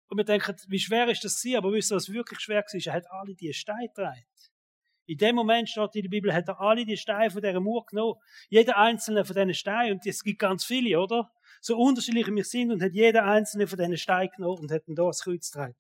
Und 0.09 0.17
wir 0.17 0.25
denken, 0.25 0.57
wie 0.67 0.81
schwer 0.81 1.09
ist 1.09 1.23
das 1.23 1.41
gewesen? 1.41 1.59
Aber 1.59 1.73
wisst 1.73 1.93
ihr, 1.93 1.97
was 1.97 2.09
wirklich 2.09 2.41
schwer 2.41 2.65
war? 2.65 2.87
Er 2.87 2.93
hat 2.93 3.11
alle 3.11 3.35
die 3.37 3.53
Steine 3.53 3.87
getragen. 3.87 4.25
In 5.09 5.17
dem 5.17 5.37
Moment 5.37 5.71
steht 5.71 5.95
in 5.95 6.03
der 6.03 6.11
Bibel, 6.11 6.35
hat 6.35 6.49
er 6.49 6.61
alle 6.61 6.85
die 6.85 6.99
Steine 6.99 7.31
von 7.31 7.41
dieser 7.41 7.61
Mauer 7.61 7.87
genommen. 7.87 8.21
Jeder 8.51 8.77
einzelne 8.77 9.25
von 9.25 9.35
diesen 9.35 9.55
Steinen, 9.55 9.95
und 9.95 10.07
es 10.07 10.23
gibt 10.23 10.39
ganz 10.39 10.67
viele, 10.67 11.01
oder? 11.01 11.33
So 11.63 11.79
unterschiedlich 11.79 12.27
wir 12.27 12.45
sind, 12.45 12.71
und 12.71 12.83
hat 12.83 12.93
jeder 12.93 13.25
einzelne 13.25 13.67
von 13.67 13.79
diesen 13.79 13.97
Steinen 13.97 14.31
genommen 14.37 14.59
und 14.59 14.71
hat 14.71 14.87
ihn 14.87 14.95
da 14.95 15.07
das 15.07 15.23
Kreuz 15.23 15.51
getragen 15.51 15.79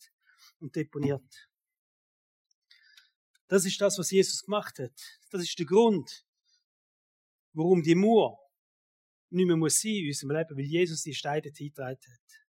und 0.60 0.74
deponiert. 0.74 1.46
Das 3.48 3.66
ist 3.66 3.78
das, 3.78 3.98
was 3.98 4.10
Jesus 4.10 4.42
gemacht 4.42 4.78
hat. 4.78 5.20
Das 5.30 5.42
ist 5.42 5.58
der 5.58 5.66
Grund, 5.66 6.24
warum 7.52 7.82
die 7.82 7.94
Mauer 7.94 8.38
nicht 9.28 9.46
mehr 9.46 9.56
muss 9.56 9.78
sein 9.78 9.92
in 9.92 10.06
unserem 10.06 10.36
Leben, 10.38 10.56
weil 10.56 10.64
Jesus 10.64 11.02
die 11.02 11.12
Steine 11.12 11.52
hingetragen 11.54 12.00
hat. 12.00 12.46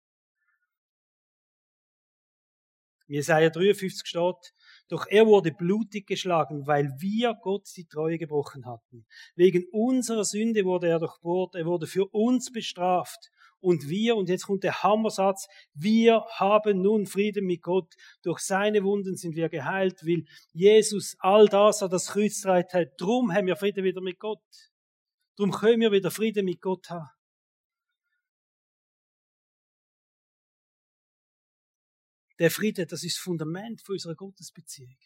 Jesaja 3.07 3.49
53 3.49 4.05
steht, 4.05 4.53
doch 4.89 5.05
er 5.09 5.25
wurde 5.25 5.51
blutig 5.51 6.07
geschlagen, 6.07 6.65
weil 6.65 6.93
wir 6.99 7.35
Gott 7.41 7.67
die 7.75 7.85
Treue 7.85 8.17
gebrochen 8.17 8.65
hatten. 8.65 9.05
Wegen 9.35 9.65
unserer 9.71 10.23
Sünde 10.23 10.63
wurde 10.65 10.87
er 10.87 10.99
durchbohrt, 10.99 11.55
er 11.55 11.65
wurde 11.65 11.87
für 11.87 12.05
uns 12.07 12.51
bestraft. 12.51 13.31
Und 13.59 13.89
wir, 13.89 14.15
und 14.15 14.29
jetzt 14.29 14.45
kommt 14.45 14.63
der 14.63 14.83
Hammersatz, 14.83 15.47
wir 15.73 16.23
haben 16.35 16.81
nun 16.81 17.07
Frieden 17.07 17.45
mit 17.45 17.63
Gott. 17.63 17.91
Durch 18.21 18.39
seine 18.39 18.83
Wunden 18.83 19.15
sind 19.15 19.35
wir 19.35 19.49
geheilt, 19.49 19.99
weil 20.03 20.25
Jesus 20.53 21.15
all 21.19 21.47
das 21.47 21.81
an 21.81 21.89
das 21.89 22.07
Kreuz 22.07 22.45
hat. 22.45 22.89
Drum 22.97 23.33
haben 23.33 23.47
wir 23.47 23.55
Frieden 23.55 23.83
wieder 23.83 24.01
mit 24.01 24.19
Gott. 24.19 24.43
Drum 25.37 25.51
können 25.51 25.81
wir 25.81 25.91
wieder 25.91 26.11
Frieden 26.11 26.45
mit 26.45 26.61
Gott 26.61 26.89
haben. 26.89 27.16
Der 32.39 32.51
Friede, 32.51 32.85
das 32.85 33.03
ist 33.03 33.17
das 33.17 33.23
Fundament 33.23 33.81
für 33.81 33.93
unsere 33.93 34.15
Gottesbeziehung. 34.15 34.97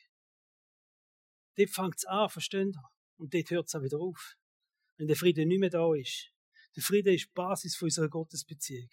dort 1.55 1.69
fängt 1.69 1.95
es 1.97 2.05
an, 2.05 2.29
versteht 2.29 2.75
ihr? 2.75 2.83
Und 3.17 3.33
dort 3.33 3.49
hört 3.51 3.67
es 3.67 3.75
auch 3.75 3.83
wieder 3.83 3.99
auf. 3.99 4.35
Wenn 4.97 5.07
der 5.07 5.15
Friede 5.15 5.45
nicht 5.45 5.59
mehr 5.59 5.69
da 5.69 5.93
ist. 5.95 6.31
Der 6.75 6.83
Friede 6.83 7.13
ist 7.13 7.27
die 7.27 7.33
Basis 7.33 7.75
für 7.75 7.85
unserer 7.85 8.09
Gottesbeziehung. 8.09 8.89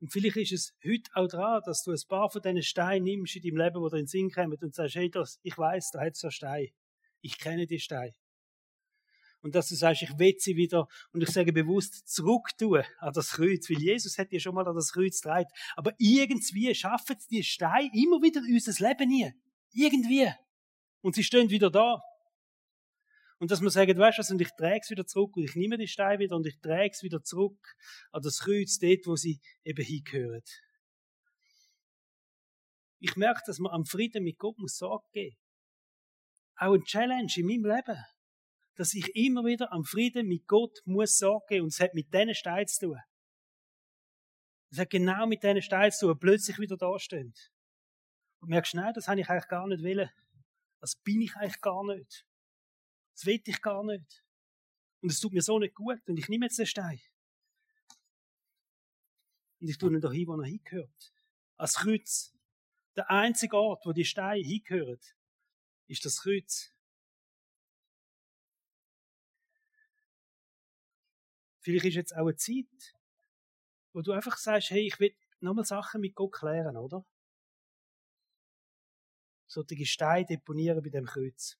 Und 0.00 0.12
vielleicht 0.12 0.36
ist 0.36 0.52
es 0.52 0.74
heute 0.84 1.10
auch 1.14 1.28
dran, 1.28 1.62
dass 1.64 1.82
du 1.82 1.90
ein 1.90 2.00
paar 2.08 2.30
von 2.30 2.42
diesen 2.42 2.62
Steinen 2.62 3.04
nimmst 3.04 3.36
in 3.36 3.42
deinem 3.42 3.56
Leben, 3.56 3.80
wo 3.80 3.88
dir 3.88 3.96
in 3.96 4.02
den 4.02 4.08
Sinn 4.08 4.30
kommen 4.30 4.56
und 4.60 4.74
sagst, 4.74 4.94
hey, 4.96 5.10
das, 5.10 5.38
ich 5.42 5.56
weiß, 5.56 5.90
da 5.92 6.00
hat 6.00 6.14
es 6.14 6.20
so 6.20 6.30
Stein. 6.30 6.68
Ich 7.20 7.38
kenne 7.38 7.66
die 7.66 7.80
Steine. 7.80 8.14
Und 9.44 9.54
dass 9.54 9.68
du 9.68 9.74
sagst, 9.74 10.00
ich 10.00 10.18
will 10.18 10.34
sie 10.38 10.56
wieder, 10.56 10.88
und 11.12 11.22
ich 11.22 11.28
sage 11.28 11.52
bewusst, 11.52 12.08
zurück 12.08 12.56
tun 12.56 12.82
an 12.98 13.12
das 13.12 13.32
Kreuz, 13.32 13.68
weil 13.68 13.76
Jesus 13.76 14.16
hat 14.16 14.32
ja 14.32 14.40
schon 14.40 14.54
mal 14.54 14.66
an 14.66 14.74
das 14.74 14.90
Kreuz 14.90 15.20
getragen. 15.20 15.50
Aber 15.76 15.92
irgendwie 15.98 16.74
schaffen 16.74 17.16
die 17.30 17.44
Steine 17.44 17.90
immer 17.92 18.22
wieder 18.22 18.40
in 18.40 18.54
unser 18.54 18.88
Leben 18.88 19.06
nie. 19.06 19.30
Irgendwie. 19.74 20.32
Und 21.02 21.14
sie 21.14 21.22
stehen 21.22 21.50
wieder 21.50 21.70
da. 21.70 22.00
Und 23.38 23.50
dass 23.50 23.60
man 23.60 23.68
sagt, 23.68 23.94
weißt 23.94 24.30
du 24.30 24.32
und 24.32 24.40
ich 24.40 24.48
trage 24.56 24.80
es 24.80 24.88
wieder 24.88 25.06
zurück 25.06 25.36
und 25.36 25.44
ich 25.44 25.54
nehme 25.56 25.76
die 25.76 25.88
Steine 25.88 26.20
wieder 26.20 26.36
und 26.36 26.46
ich 26.46 26.58
trage 26.60 26.92
es 26.92 27.02
wieder 27.02 27.22
zurück 27.22 27.76
an 28.12 28.22
das 28.22 28.38
Kreuz, 28.38 28.78
dort, 28.78 29.06
wo 29.06 29.14
sie 29.14 29.42
eben 29.62 29.84
hingehören. 29.84 30.42
Ich 32.98 33.14
merke, 33.16 33.42
dass 33.44 33.58
man 33.58 33.72
am 33.72 33.84
Frieden 33.84 34.24
mit 34.24 34.38
Gott 34.38 34.58
muss 34.58 34.78
Sorge 34.78 35.04
geben. 35.12 35.36
Auch 36.56 36.72
ein 36.72 36.84
Challenge 36.84 37.30
in 37.36 37.46
meinem 37.46 37.66
Leben 37.66 38.02
dass 38.74 38.94
ich 38.94 39.14
immer 39.14 39.44
wieder 39.44 39.72
am 39.72 39.84
Frieden 39.84 40.26
mit 40.26 40.46
Gott 40.46 40.82
muss 40.84 41.18
sorgen 41.18 41.62
und 41.62 41.68
es 41.68 41.80
hat 41.80 41.94
mit 41.94 42.12
diesen 42.12 42.34
Steinen 42.34 42.66
zu 42.66 42.86
tun. 42.86 43.00
Es 44.70 44.78
hat 44.78 44.90
genau 44.90 45.26
mit 45.26 45.42
diesen 45.42 45.62
Steinen 45.62 45.92
zu 45.92 46.08
tun, 46.08 46.18
plötzlich 46.18 46.58
wieder 46.58 46.76
dastehen. 46.76 47.32
Und 48.40 48.48
merkst, 48.48 48.74
nein, 48.74 48.92
das 48.94 49.06
habe 49.06 49.20
ich 49.20 49.28
eigentlich 49.28 49.48
gar 49.48 49.66
nicht 49.68 49.82
wollen. 49.82 50.10
Das 50.80 50.96
bin 50.96 51.22
ich 51.22 51.34
eigentlich 51.36 51.60
gar 51.60 51.84
nicht. 51.84 52.26
Das 53.14 53.24
will 53.26 53.40
ich 53.44 53.62
gar 53.62 53.84
nicht. 53.84 54.24
Und 55.00 55.12
es 55.12 55.20
tut 55.20 55.32
mir 55.32 55.42
so 55.42 55.58
nicht 55.58 55.74
gut 55.74 56.00
und 56.08 56.18
ich 56.18 56.28
nehme 56.28 56.46
jetzt 56.46 56.58
den 56.58 56.66
Stein. 56.66 57.00
Und 59.60 59.68
ich 59.68 59.78
tue 59.78 59.92
ihn 59.92 60.00
da 60.00 60.10
hin, 60.10 60.26
wo 60.26 60.34
er 60.34 60.46
hingehört. 60.46 61.14
Als 61.56 61.74
Kreuz. 61.74 62.34
Der 62.96 63.10
einzige 63.10 63.56
Ort, 63.56 63.86
wo 63.86 63.92
die 63.92 64.04
Steine 64.04 64.42
hingehören, 64.42 65.00
ist 65.86 66.04
das 66.04 66.20
Kreuz. 66.20 66.73
Vielleicht 71.64 71.86
ist 71.86 71.94
jetzt 71.94 72.14
auch 72.14 72.26
eine 72.26 72.36
Zeit, 72.36 72.94
wo 73.94 74.02
du 74.02 74.12
einfach 74.12 74.36
sagst, 74.36 74.70
hey, 74.70 74.86
ich 74.86 75.00
will 75.00 75.16
nochmal 75.40 75.64
Sachen 75.64 76.02
mit 76.02 76.14
Gott 76.14 76.32
klären, 76.32 76.76
oder? 76.76 77.06
Solche 79.46 79.86
Steine 79.86 80.26
deponieren 80.26 80.82
bei 80.82 80.90
dem 80.90 81.06
Kreuz. 81.06 81.56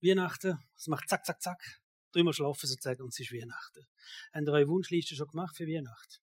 Weihnachten, 0.00 0.58
es 0.76 0.86
macht 0.86 1.08
zack, 1.08 1.24
zack, 1.24 1.42
zack. 1.42 1.80
Drüber 2.12 2.32
schlafen 2.32 2.66
sozusagen 2.68 3.02
und 3.02 3.08
es 3.08 3.20
ist 3.20 3.32
Weihnachten. 3.32 3.86
Habt 4.32 4.46
ihr 4.46 4.52
eure 4.52 4.68
Wunschliste 4.68 5.16
schon 5.16 5.28
gemacht 5.28 5.56
für 5.56 5.66
Weihnachten? 5.66 6.22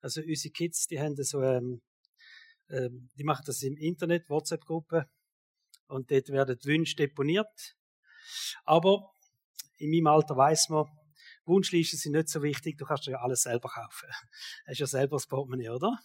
Also 0.00 0.20
unsere 0.20 0.52
Kids, 0.52 0.86
die 0.86 1.00
haben 1.00 1.14
so, 1.22 1.42
ähm, 1.42 1.80
ähm, 2.68 3.08
die 3.16 3.24
machen 3.24 3.44
das 3.46 3.62
im 3.62 3.76
Internet, 3.76 4.28
WhatsApp-Gruppe. 4.28 5.08
Und 5.86 6.10
dort 6.10 6.28
werden 6.28 6.58
die 6.58 6.68
Wünsche 6.68 6.96
deponiert. 6.96 7.76
Aber 8.64 9.12
in 9.76 9.90
meinem 9.90 10.06
Alter 10.08 10.36
weiß 10.36 10.68
man, 10.70 10.86
Wunschlisten 11.48 11.98
sind 11.98 12.12
nicht 12.12 12.28
so 12.28 12.42
wichtig, 12.42 12.76
du 12.78 12.84
kannst 12.84 13.06
ja 13.06 13.18
alles 13.18 13.42
selber 13.42 13.68
kaufen. 13.68 14.08
Das 14.66 14.72
ist 14.72 14.78
ja 14.80 14.86
selber 14.86 15.16
das 15.16 15.26
Portemonnaie, 15.26 15.70
oder? 15.70 15.98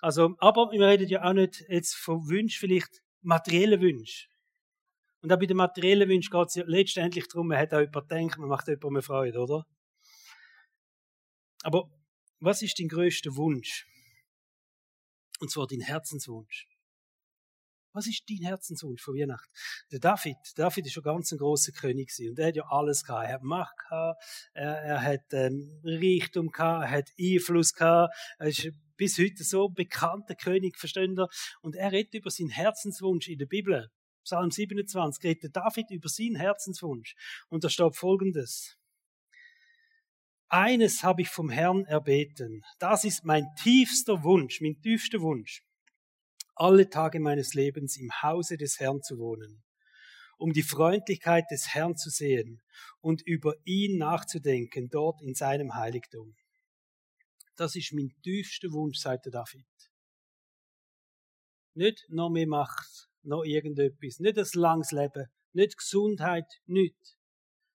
Also, 0.00 0.34
aber 0.38 0.70
wir 0.72 0.86
reden 0.86 1.08
ja 1.08 1.22
auch 1.22 1.32
nicht 1.32 1.64
jetzt 1.68 1.94
von 1.94 2.28
Wünschen, 2.28 2.58
vielleicht 2.60 3.00
materiellen 3.22 3.80
Wünschen. 3.80 4.28
Und 5.20 5.32
auch 5.32 5.38
bei 5.38 5.46
den 5.46 5.56
materiellen 5.56 6.08
Wünschen 6.08 6.30
geht 6.30 6.48
es 6.48 6.54
ja 6.54 6.64
letztendlich 6.66 7.26
darum, 7.28 7.48
man 7.48 7.58
hat 7.58 7.72
auch 7.74 7.80
jemand 7.80 8.10
denkt, 8.10 8.38
man 8.38 8.48
macht 8.48 8.68
jemandem 8.68 9.02
Freude, 9.02 9.38
oder? 9.38 9.64
Aber 11.62 11.90
was 12.40 12.62
ist 12.62 12.78
dein 12.78 12.88
größter 12.88 13.34
Wunsch? 13.36 13.86
Und 15.40 15.50
zwar 15.50 15.66
dein 15.66 15.80
Herzenswunsch. 15.80 16.66
Was 17.92 18.06
ist 18.06 18.24
dein 18.28 18.46
Herzenswunsch 18.46 19.02
von 19.02 19.14
Weihnachten? 19.14 19.50
Der 19.90 19.98
David, 19.98 20.36
David 20.56 20.86
ist 20.86 20.92
schon 20.92 21.02
ganz 21.02 21.32
ein 21.32 21.38
großer 21.38 21.72
König 21.72 22.08
gewesen. 22.08 22.30
und 22.30 22.38
er 22.38 22.48
hat 22.48 22.56
ja 22.56 22.64
alles 22.68 23.02
gehabt. 23.02 23.26
Er 23.26 23.34
hat 23.34 23.42
Macht 23.42 23.78
gehabt, 23.78 24.22
er, 24.52 24.76
er 24.82 25.02
hat 25.02 25.32
ähm, 25.32 25.80
Reichtum 25.84 26.50
gehabt, 26.50 26.84
er 26.84 26.90
hat 26.90 27.10
Einfluss 27.18 27.72
gehabt. 27.72 28.14
Er 28.38 28.48
ist 28.48 28.68
bis 28.96 29.18
heute 29.18 29.42
so 29.42 29.68
bekannter 29.68 30.34
König, 30.34 30.76
versteht 30.78 31.10
ihr? 31.10 31.28
Und 31.62 31.76
er 31.76 31.92
redet 31.92 32.14
über 32.14 32.30
seinen 32.30 32.50
Herzenswunsch 32.50 33.28
in 33.28 33.38
der 33.38 33.46
Bibel. 33.46 33.90
Psalm 34.24 34.50
27 34.50 35.24
redet 35.24 35.56
David 35.56 35.90
über 35.90 36.08
seinen 36.08 36.36
Herzenswunsch. 36.36 37.14
Und 37.48 37.64
da 37.64 37.70
steht 37.70 37.96
Folgendes. 37.96 38.76
Eines 40.50 41.02
habe 41.02 41.22
ich 41.22 41.28
vom 41.28 41.50
Herrn 41.50 41.84
erbeten. 41.84 42.62
Das 42.78 43.04
ist 43.04 43.24
mein 43.24 43.46
tiefster 43.62 44.22
Wunsch, 44.24 44.60
mein 44.60 44.80
tiefster 44.80 45.20
Wunsch 45.20 45.62
alle 46.60 46.90
Tage 46.90 47.20
meines 47.20 47.54
Lebens 47.54 47.96
im 47.96 48.10
Hause 48.22 48.56
des 48.56 48.80
Herrn 48.80 49.02
zu 49.02 49.18
wohnen, 49.18 49.62
um 50.38 50.52
die 50.52 50.62
Freundlichkeit 50.62 51.44
des 51.50 51.74
Herrn 51.74 51.96
zu 51.96 52.10
sehen 52.10 52.60
und 53.00 53.22
über 53.26 53.54
ihn 53.64 53.98
nachzudenken 53.98 54.88
dort 54.90 55.20
in 55.22 55.34
seinem 55.34 55.74
Heiligtum. 55.74 56.36
Das 57.56 57.74
ist 57.74 57.92
mein 57.92 58.14
tiefster 58.22 58.70
Wunsch, 58.72 58.98
sagte 58.98 59.30
David. 59.30 59.66
Nicht 61.74 62.06
noch 62.08 62.30
mehr 62.30 62.46
Macht, 62.46 63.08
noch 63.22 63.44
irgendetwas, 63.44 64.18
nicht 64.20 64.36
das 64.36 64.54
langes 64.54 64.92
Leben, 64.92 65.26
nicht 65.52 65.76
Gesundheit, 65.76 66.46
nicht. 66.66 67.16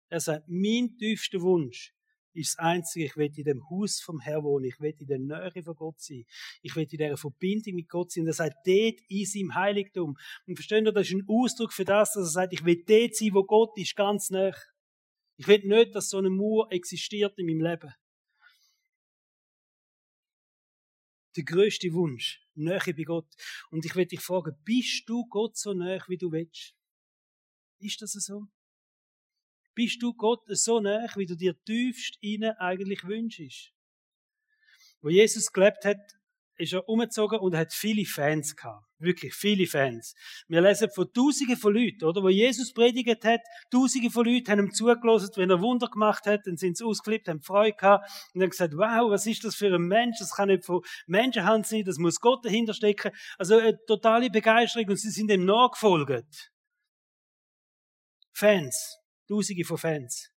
Er 0.09 0.19
sagt, 0.19 0.47
mein 0.47 0.97
tiefster 0.97 1.41
Wunsch 1.41 1.92
ist 2.33 2.53
das 2.53 2.59
Einzige, 2.59 3.05
ich 3.05 3.15
will 3.15 3.31
in 3.35 3.43
dem 3.43 3.69
Haus 3.69 3.99
vom 3.99 4.19
Herrn 4.19 4.43
wohnen, 4.43 4.65
ich 4.65 4.79
will 4.79 4.95
in 4.97 5.07
der 5.07 5.19
Nähe 5.19 5.63
von 5.63 5.75
Gott 5.75 5.99
sein, 5.99 6.25
ich 6.61 6.75
will 6.75 6.83
in 6.83 6.89
dieser 6.89 7.17
Verbindung 7.17 7.75
mit 7.75 7.89
Gott 7.89 8.11
sein. 8.11 8.21
Und 8.21 8.27
er 8.27 8.33
sagt, 8.33 8.55
dort 8.65 8.99
in 9.07 9.25
seinem 9.25 9.55
Heiligtum. 9.55 10.17
Und 10.47 10.55
verstehen 10.55 10.85
Sie, 10.85 10.93
das 10.93 11.07
ist 11.07 11.13
ein 11.13 11.25
Ausdruck 11.27 11.73
für 11.73 11.85
das, 11.85 12.13
dass 12.13 12.23
er 12.23 12.31
sagt, 12.31 12.53
ich 12.53 12.65
will 12.65 12.83
dort 12.85 13.15
sein, 13.15 13.33
wo 13.33 13.43
Gott 13.43 13.77
ist, 13.77 13.95
ganz 13.95 14.29
nah. 14.29 14.51
Ich 15.37 15.47
will 15.47 15.61
nicht, 15.63 15.95
dass 15.95 16.09
so 16.09 16.17
eine 16.17 16.29
Mauer 16.29 16.71
existiert 16.71 17.37
in 17.37 17.47
meinem 17.47 17.61
Leben. 17.61 17.93
Der 21.35 21.43
größte 21.43 21.91
Wunsch, 21.93 22.45
Nähe 22.53 22.79
bei 22.79 23.03
Gott. 23.03 23.27
Und 23.71 23.85
ich 23.85 23.95
will 23.95 24.05
dich 24.05 24.21
fragen, 24.21 24.55
bist 24.63 25.09
du 25.09 25.25
Gott 25.27 25.57
so 25.57 25.73
nah, 25.73 26.03
wie 26.07 26.17
du 26.17 26.31
willst? 26.31 26.75
Ist 27.79 28.01
das 28.01 28.11
so? 28.11 28.47
Bist 29.73 30.01
du 30.01 30.13
Gott 30.13 30.41
so 30.47 30.79
nah, 30.79 31.07
wie 31.15 31.25
du 31.25 31.35
dir 31.35 31.55
tiefst 31.65 32.17
innen 32.21 32.51
eigentlich 32.57 33.03
wünschst. 33.03 33.71
Wo 35.01 35.09
Jesus 35.09 35.51
gelebt 35.51 35.85
hat, 35.85 35.99
ist 36.57 36.73
er 36.73 36.87
umgezogen 36.87 37.39
und 37.39 37.55
hat 37.55 37.73
viele 37.73 38.05
Fans 38.05 38.55
gehabt. 38.55 38.85
Wirklich 38.99 39.33
viele 39.33 39.65
Fans. 39.65 40.13
Wir 40.47 40.61
lesen 40.61 40.89
von 40.89 41.11
Tausenden 41.11 41.57
von 41.57 41.73
Leuten, 41.73 42.05
oder? 42.05 42.21
Wo 42.21 42.29
Jesus 42.29 42.73
predigt 42.73 43.25
hat, 43.25 43.41
Tausende 43.71 44.09
von 44.09 44.25
Leuten 44.25 44.51
haben 44.51 44.59
ihm 44.59 44.71
zugelassen, 44.71 45.31
wenn 45.35 45.49
er 45.49 45.61
Wunder 45.61 45.87
gemacht 45.87 46.25
hat, 46.25 46.41
dann 46.45 46.57
sind 46.57 46.77
sie 46.77 46.85
ausgeflippt, 46.85 47.27
haben 47.27 47.41
Freude 47.41 47.75
gehabt 47.75 48.09
und 48.33 48.41
haben 48.41 48.49
gesagt, 48.49 48.73
wow, 48.75 49.09
was 49.09 49.25
ist 49.25 49.43
das 49.43 49.55
für 49.55 49.73
ein 49.73 49.81
Mensch? 49.81 50.17
Das 50.19 50.35
kann 50.35 50.49
nicht 50.49 50.65
von 50.65 50.81
Menschenhand 51.07 51.67
sein, 51.67 51.83
das 51.83 51.97
muss 51.97 52.19
Gott 52.19 52.45
dahinter 52.45 52.73
stecken. 52.73 53.11
Also 53.37 53.57
eine 53.57 53.77
totale 53.85 54.29
Begeisterung 54.29 54.89
und 54.89 54.99
sie 54.99 55.09
sind 55.09 55.31
ihm 55.31 55.45
nachgefolgt. 55.45 56.51
Fans. 58.31 59.02
Tausende 59.27 59.63
von 59.63 59.77
Fans. 59.77 60.31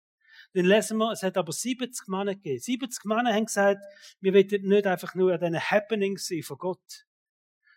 Dann 0.53 0.66
lesen 0.66 0.99
wir, 0.99 1.11
es 1.12 1.23
hat 1.23 1.37
aber 1.37 1.53
70 1.53 2.07
Männer 2.09 2.35
gegeben. 2.35 2.61
70 2.61 3.05
Männer 3.05 3.33
haben 3.33 3.47
gesagt, 3.47 3.83
wir 4.20 4.33
wollen 4.33 4.68
nicht 4.68 4.87
einfach 4.87 5.14
nur 5.14 5.33
an 5.33 5.40
diesen 5.40 5.61
Happenings 5.61 6.27
sein 6.27 6.42
von 6.42 6.59
Gott, 6.59 7.07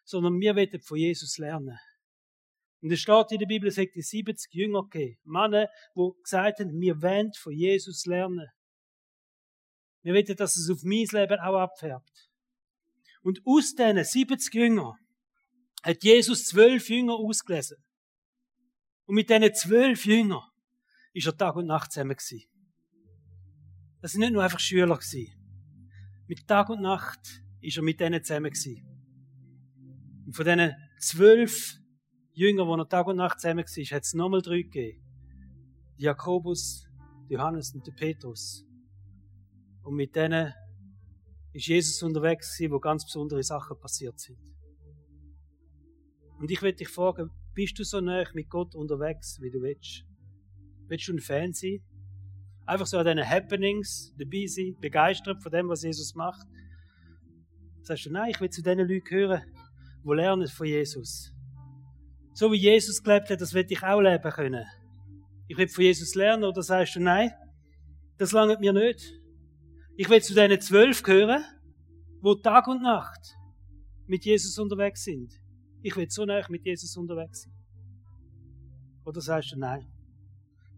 sondern 0.04 0.40
wir 0.40 0.56
wollen 0.56 0.82
von 0.82 0.98
Jesus 0.98 1.38
lernen. 1.38 1.80
Und 2.82 2.92
es 2.92 3.00
steht 3.00 3.32
in 3.32 3.40
der 3.40 3.48
Bibel, 3.48 3.70
es 3.70 3.78
hat 3.78 3.96
die 3.96 4.02
70 4.02 4.54
Jünger 4.54 4.84
gegeben. 4.84 5.18
Männer, 5.24 5.70
die 5.96 6.12
gesagt 6.22 6.60
haben, 6.60 6.80
wir 6.80 7.02
wollen 7.02 7.34
von 7.34 7.54
Jesus 7.54 8.06
lernen. 8.06 8.48
Wir 10.04 10.14
wollen, 10.14 10.36
dass 10.36 10.56
es 10.56 10.70
auf 10.70 10.84
mein 10.84 11.08
Leben 11.12 11.40
auch 11.40 11.60
abfärbt. 11.60 12.30
Und 13.24 13.42
aus 13.46 13.74
diesen 13.74 14.04
70 14.04 14.54
Jüngern 14.54 14.94
hat 15.84 16.04
Jesus 16.04 16.46
zwölf 16.46 16.90
Jünger 16.90 17.16
ausgelesen. 17.16 17.78
Und 19.06 19.16
mit 19.16 19.30
diesen 19.30 19.54
zwölf 19.56 20.06
Jüngern 20.06 20.44
ist 21.14 21.28
er 21.28 21.38
Tag 21.38 21.56
und 21.56 21.68
Nacht 21.68 21.92
zusammen 21.92 22.16
gewesen. 22.16 22.44
Das 24.02 24.12
sind 24.12 24.22
nicht 24.22 24.34
nur 24.34 24.44
einfach 24.44 24.60
Schüler 24.60 24.96
gewesen. 24.96 25.34
Mit 26.28 26.48
Tag 26.48 26.70
und 26.70 26.82
Nacht 26.82 27.44
ist 27.62 27.78
er 27.78 27.84
mit 27.84 28.00
denen 28.00 28.24
zusammen 28.24 28.52
gewesen. 28.52 28.86
Und 30.26 30.34
von 30.36 30.46
diesen 30.46 30.74
zwölf 31.00 31.80
Jüngern, 32.34 32.68
die 32.68 32.82
er 32.82 32.90
Tag 32.90 33.08
und 33.08 33.16
Nacht 33.16 33.40
zusammen 33.40 33.66
war, 33.66 33.96
hat 33.96 34.04
es 34.04 34.14
nochmal 34.14 34.42
drei 34.42 34.62
gegeben. 34.62 35.04
Jakobus, 35.98 36.88
Johannes 37.30 37.74
und 37.74 37.84
Petrus. 37.96 38.66
Und 39.84 39.96
mit 39.96 40.16
denen 40.16 40.54
ist 41.54 41.68
Jesus 41.68 42.04
unterwegs 42.04 42.56
gewesen, 42.56 42.74
wo 42.74 42.80
ganz 42.80 43.06
besondere 43.06 43.42
Sachen 43.42 43.80
passiert 43.80 44.20
sind. 44.20 44.38
Und 46.40 46.52
ich 46.52 46.62
würde 46.62 46.78
dich 46.78 46.90
fragen, 46.90 47.32
bist 47.54 47.80
du 47.80 47.84
so 47.84 48.00
nah 48.00 48.24
mit 48.34 48.50
Gott 48.50 48.76
unterwegs, 48.76 49.42
wie 49.42 49.50
du 49.50 49.62
willst? 49.62 50.06
Ein 50.90 51.20
Fan 51.20 51.54
sein? 51.54 51.80
Einfach 52.66 52.86
so 52.86 52.98
an 52.98 53.06
diesen 53.06 53.30
Happenings 53.30 54.14
dabei 54.18 54.46
sein, 54.46 54.76
begeistert 54.80 55.42
von 55.42 55.52
dem, 55.52 55.70
was 55.70 55.84
Jesus 55.84 56.16
macht? 56.16 56.46
Sagst 57.82 58.06
du, 58.06 58.12
nein, 58.12 58.32
ich 58.32 58.42
will 58.42 58.50
zu 58.50 58.62
diesen 58.62 58.80
Leuten 58.80 59.04
gehören, 59.04 59.42
die 60.04 60.14
lernen 60.14 60.48
von 60.48 60.68
Jesus. 60.68 61.34
So 62.34 62.52
wie 62.52 62.58
Jesus 62.58 63.02
gelebt 63.02 63.30
hat, 63.30 63.40
das 63.42 63.54
will 63.54 63.66
ich 63.70 63.84
auch 63.84 64.02
leben 64.02 64.32
können. 64.32 64.66
Ich 65.48 65.58
will 65.58 65.68
von 65.68 65.84
Jesus 65.84 66.14
lernen, 66.16 66.44
oder 66.44 66.62
sagst 66.62 66.96
du, 66.96 67.00
nein, 67.00 67.32
das 68.18 68.32
langt 68.32 68.60
mir 68.60 68.74
nicht. 68.74 69.02
Ich 69.96 70.10
will 70.10 70.22
zu 70.22 70.34
diesen 70.34 70.60
zwölf 70.60 71.04
gehören, 71.04 71.44
wo 72.22 72.36
Tag 72.36 72.68
und 72.68 72.82
Nacht 72.82 73.36
mit 74.08 74.26
Jesus 74.26 74.58
unterwegs 74.58 75.04
sind. 75.04 75.34
Ich 75.82 75.96
will 75.96 76.10
so 76.10 76.26
nah 76.26 76.46
mit 76.50 76.66
Jesus 76.66 76.96
unterwegs 76.98 77.44
sein. 77.44 77.54
Oder 79.06 79.22
sagst 79.22 79.54
du, 79.54 79.60
nein, 79.60 79.88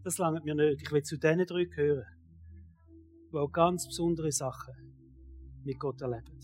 das 0.02 0.18
langt 0.18 0.44
mir 0.44 0.54
nicht. 0.54 0.82
Ich 0.82 0.92
will 0.92 1.02
zu 1.02 1.18
diesen 1.18 1.46
drei 1.46 1.64
gehören, 1.64 2.06
die 3.32 3.36
auch 3.36 3.50
ganz 3.50 3.86
besondere 3.86 4.32
Sachen 4.32 4.74
mit 5.64 5.78
Gott 5.78 6.00
erleben. 6.00 6.38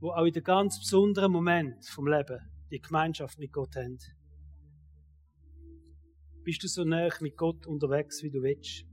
Wo 0.00 0.10
auch 0.10 0.24
in 0.24 0.32
den 0.32 0.44
ganz 0.44 0.78
besonderen 0.78 1.32
Moment 1.32 1.86
vom 1.86 2.06
Leben 2.06 2.40
die 2.70 2.80
Gemeinschaft 2.80 3.38
mit 3.38 3.52
Gott 3.52 3.76
haben. 3.76 3.98
Bist 6.42 6.62
du 6.62 6.68
so 6.68 6.84
nah 6.84 7.08
mit 7.20 7.36
Gott 7.36 7.66
unterwegs, 7.66 8.22
wie 8.22 8.30
du 8.30 8.42
willst? 8.42 8.86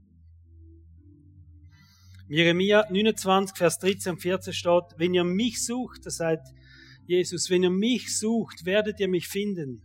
Jeremia 2.28 2.84
29, 2.90 3.56
Vers 3.56 3.78
13 3.78 4.12
und 4.12 4.20
14 4.20 4.52
steht, 4.52 4.84
wenn 4.98 5.14
ihr 5.14 5.24
mich 5.24 5.64
sucht, 5.64 6.04
das 6.04 6.16
sagt 6.16 6.46
Jesus, 7.06 7.48
wenn 7.48 7.62
ihr 7.62 7.70
mich 7.70 8.18
sucht, 8.18 8.66
werdet 8.66 9.00
ihr 9.00 9.08
mich 9.08 9.28
finden. 9.28 9.82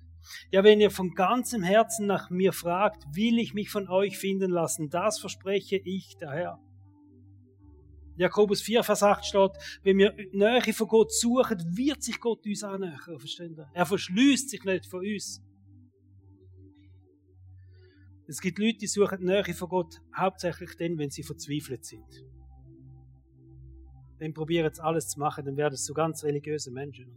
Ja, 0.52 0.64
wenn 0.64 0.80
ihr 0.80 0.92
von 0.92 1.14
ganzem 1.14 1.64
Herzen 1.64 2.06
nach 2.08 2.30
mir 2.30 2.54
fragt, 2.54 3.04
will 3.14 3.40
ich 3.40 3.54
mich 3.54 3.70
von 3.70 3.90
euch 3.90 4.18
finden 4.18 4.52
lassen. 4.52 4.90
Das 4.90 5.20
verspreche 5.20 5.78
ich, 5.78 6.16
der 6.18 6.32
Herr. 6.32 6.60
Jakobus 8.16 8.62
4, 8.62 8.84
Vers 8.84 9.02
8 9.02 9.26
steht, 9.26 9.52
wenn 9.82 9.98
wir 9.98 10.16
Nähe 10.32 10.74
von 10.74 10.88
Gott 10.88 11.12
suchen, 11.12 11.60
wird 11.76 12.04
sich 12.04 12.20
Gott 12.20 12.46
uns 12.46 12.64
annähern. 12.64 13.00
Verstehen 13.18 13.56
ihr? 13.58 13.68
Er 13.74 13.86
verschließt 13.86 14.50
sich 14.50 14.64
nicht 14.64 14.86
von 14.86 15.00
uns. 15.00 15.42
Es 18.28 18.40
gibt 18.40 18.60
Leute, 18.60 18.78
die 18.78 18.88
suchen 18.88 19.24
Nähe 19.24 19.44
von 19.54 19.70
Gott 19.70 20.02
hauptsächlich 20.16 20.76
dann, 20.78 20.98
wenn 20.98 21.10
sie 21.10 21.24
verzweifelt 21.24 21.86
sind. 21.86 22.24
Dann 24.20 24.34
probieren 24.34 24.74
sie 24.74 24.84
alles 24.84 25.10
zu 25.10 25.20
machen, 25.20 25.44
dann 25.46 25.58
werden 25.58 25.74
es 25.74 25.86
so 25.86 25.94
ganz 25.94 26.24
religiöse 26.24 26.72
Menschen. 26.72 27.12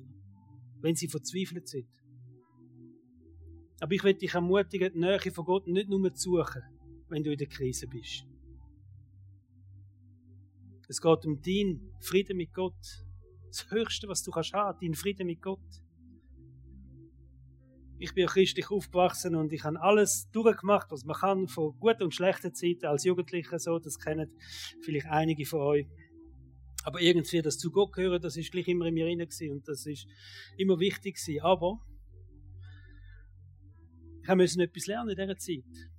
Wenn 0.80 0.96
sie 0.96 1.08
verzweifelt 1.08 1.68
sind. 1.68 1.88
Aber 3.80 3.92
ich 3.92 4.02
will 4.04 4.14
dich 4.14 4.34
ermutigen, 4.34 4.92
die 4.92 4.98
Nähe 4.98 5.18
von 5.32 5.44
Gott 5.44 5.66
nicht 5.66 5.88
nur 5.88 6.14
zu 6.14 6.30
suchen, 6.30 6.62
wenn 7.08 7.22
du 7.22 7.32
in 7.32 7.38
der 7.38 7.48
Krise 7.48 7.86
bist. 7.86 8.26
Es 10.88 11.00
geht 11.00 11.26
um 11.26 11.42
deinen 11.42 11.92
Frieden 12.00 12.36
mit 12.36 12.54
Gott. 12.54 13.04
Das 13.48 13.70
Höchste, 13.70 14.08
was 14.08 14.22
du 14.22 14.30
kannst 14.30 14.52
haben, 14.52 14.78
dein 14.80 14.94
Frieden 14.94 15.26
mit 15.26 15.42
Gott. 15.42 15.60
Ich 17.98 18.14
bin 18.14 18.26
christlich 18.26 18.70
aufgewachsen 18.70 19.34
und 19.34 19.52
ich 19.52 19.64
habe 19.64 19.80
alles 19.80 20.28
durchgemacht, 20.30 20.90
was 20.90 21.04
man 21.04 21.16
kann, 21.16 21.48
von 21.48 21.78
guten 21.80 22.04
und 22.04 22.14
schlechten 22.14 22.54
Zeiten 22.54 22.86
als 22.86 23.04
Jugendlicher 23.04 23.58
so, 23.58 23.78
das 23.78 23.98
kennen 23.98 24.30
vielleicht 24.82 25.06
einige 25.06 25.46
von 25.46 25.60
euch. 25.60 25.86
Aber 26.84 27.00
irgendwie 27.00 27.42
das 27.42 27.58
zu 27.58 27.70
Gott 27.72 27.92
gehören, 27.94 28.20
das 28.20 28.36
ist 28.36 28.52
gleich 28.52 28.68
immer 28.68 28.86
in 28.86 28.94
mir 28.94 29.06
drin 29.06 29.52
und 29.52 29.66
das 29.66 29.86
ist 29.86 30.06
immer 30.56 30.78
wichtig 30.78 31.16
gewesen. 31.16 31.42
Aber 31.42 31.80
ich 34.28 34.34
musste 34.34 34.62
etwas 34.62 34.86
lernen 34.86 35.10
in 35.10 35.16
dieser 35.16 35.36
Zeit. 35.36 35.90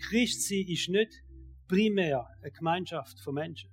Christsein 0.00 0.66
ist 0.66 0.88
nicht 0.88 1.22
primär 1.68 2.26
eine 2.42 2.50
Gemeinschaft 2.50 3.20
von 3.20 3.34
Menschen. 3.34 3.70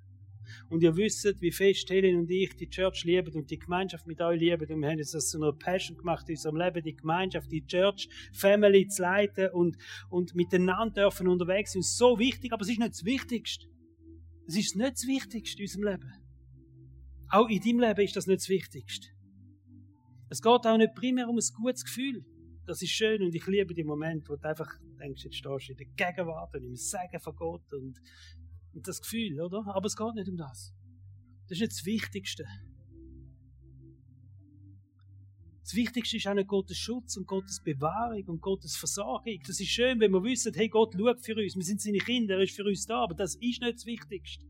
Und 0.70 0.84
ihr 0.84 0.96
wisst, 0.96 1.42
wie 1.42 1.52
fest 1.52 1.90
Helen 1.90 2.20
und 2.20 2.30
ich 2.30 2.56
die 2.56 2.70
Church 2.70 3.04
lieben 3.04 3.34
und 3.34 3.50
die 3.50 3.60
Gemeinschaft 3.60 4.08
mit 4.08 4.22
euch 4.22 4.40
lieben. 4.40 4.72
Und 4.74 4.82
wir 4.82 4.90
haben 4.90 4.98
das 4.98 5.30
zu 5.30 5.38
einer 5.38 5.54
Passion 5.54 5.98
gemacht 5.98 6.28
in 6.30 6.36
unserem 6.36 6.58
Leben, 6.58 6.84
die 6.84 6.96
Gemeinschaft, 6.96 7.52
die 7.52 7.66
Church, 7.66 8.08
Family 8.34 8.88
zu 8.88 9.02
leiten 9.02 9.50
und, 9.52 9.78
und 10.10 10.36
miteinander 10.36 11.04
dürfen 11.04 11.28
unterwegs 11.28 11.74
sind. 11.74 11.86
So 11.86 12.20
wichtig, 12.20 12.54
aber 12.54 12.62
es 12.62 12.70
ist 12.70 12.80
nicht 12.80 12.92
das 12.92 13.06
Wichtigste. 13.06 13.68
Es 14.48 14.56
ist 14.56 14.76
nicht 14.76 14.94
das 14.94 15.08
Wichtigste 15.08 15.62
in 15.62 15.66
unserem 15.66 15.84
Leben. 15.84 16.14
Auch 17.30 17.50
in 17.50 17.60
deinem 17.60 17.80
Leben 17.82 18.06
ist 18.06 18.16
das 18.16 18.28
nicht 18.28 18.42
das 18.42 18.50
Wichtigste. 18.50 19.08
Es 20.30 20.42
geht 20.42 20.66
auch 20.66 20.78
nicht 20.78 20.96
primär 20.96 21.28
um 21.28 21.38
ein 21.38 21.64
gutes 21.64 21.84
Gefühl. 21.84 22.26
Das 22.68 22.82
ist 22.82 22.92
schön 22.92 23.24
und 23.24 23.34
ich 23.34 23.48
liebe 23.48 23.74
die 23.74 23.84
Momente, 23.84 24.30
wo 24.30 24.36
du 24.36 24.48
einfach 24.48 24.70
denkst, 25.00 25.24
jetzt 25.24 25.38
stehst 25.38 25.70
du 25.70 25.72
in 25.72 25.78
der 25.78 25.88
Gegenwart 25.88 26.54
und 26.54 26.64
im 26.64 26.76
Segen 26.76 27.20
von 27.20 27.36
Gott 27.36 27.74
und 27.74 28.00
und 28.78 28.88
das 28.88 29.02
Gefühl, 29.02 29.42
oder? 29.42 29.66
Aber 29.76 29.88
es 29.88 29.96
geht 29.96 30.14
nicht 30.14 30.30
um 30.30 30.38
das. 30.38 30.72
Das 31.48 31.58
ist 31.58 31.62
nicht 31.62 31.72
das 31.72 31.86
Wichtigste. 31.86 32.46
Das 35.64 35.74
Wichtigste 35.74 36.18
ist 36.18 36.28
auch 36.28 36.36
nicht 36.36 36.48
Gottes 36.48 36.78
Schutz 36.78 37.18
und 37.18 37.26
Gottes 37.26 37.62
Bewahrung 37.62 38.24
und 38.28 38.42
Gottes 38.42 38.78
Versorgung. 38.78 39.40
Das 39.46 39.60
ist 39.60 39.70
schön, 39.70 40.00
wenn 40.00 40.12
wir 40.12 40.24
wissen, 40.24 40.54
hey, 40.54 40.70
Gott 40.70 40.94
schaut 40.94 41.20
für 41.20 41.36
uns, 41.36 41.56
wir 41.56 41.64
sind 41.64 41.82
seine 41.82 41.98
Kinder, 41.98 42.36
er 42.36 42.44
ist 42.44 42.56
für 42.56 42.64
uns 42.64 42.86
da, 42.86 43.04
aber 43.04 43.16
das 43.16 43.36
ist 43.36 43.62
nicht 43.62 43.76
das 43.76 43.86
Wichtigste. 43.86 44.46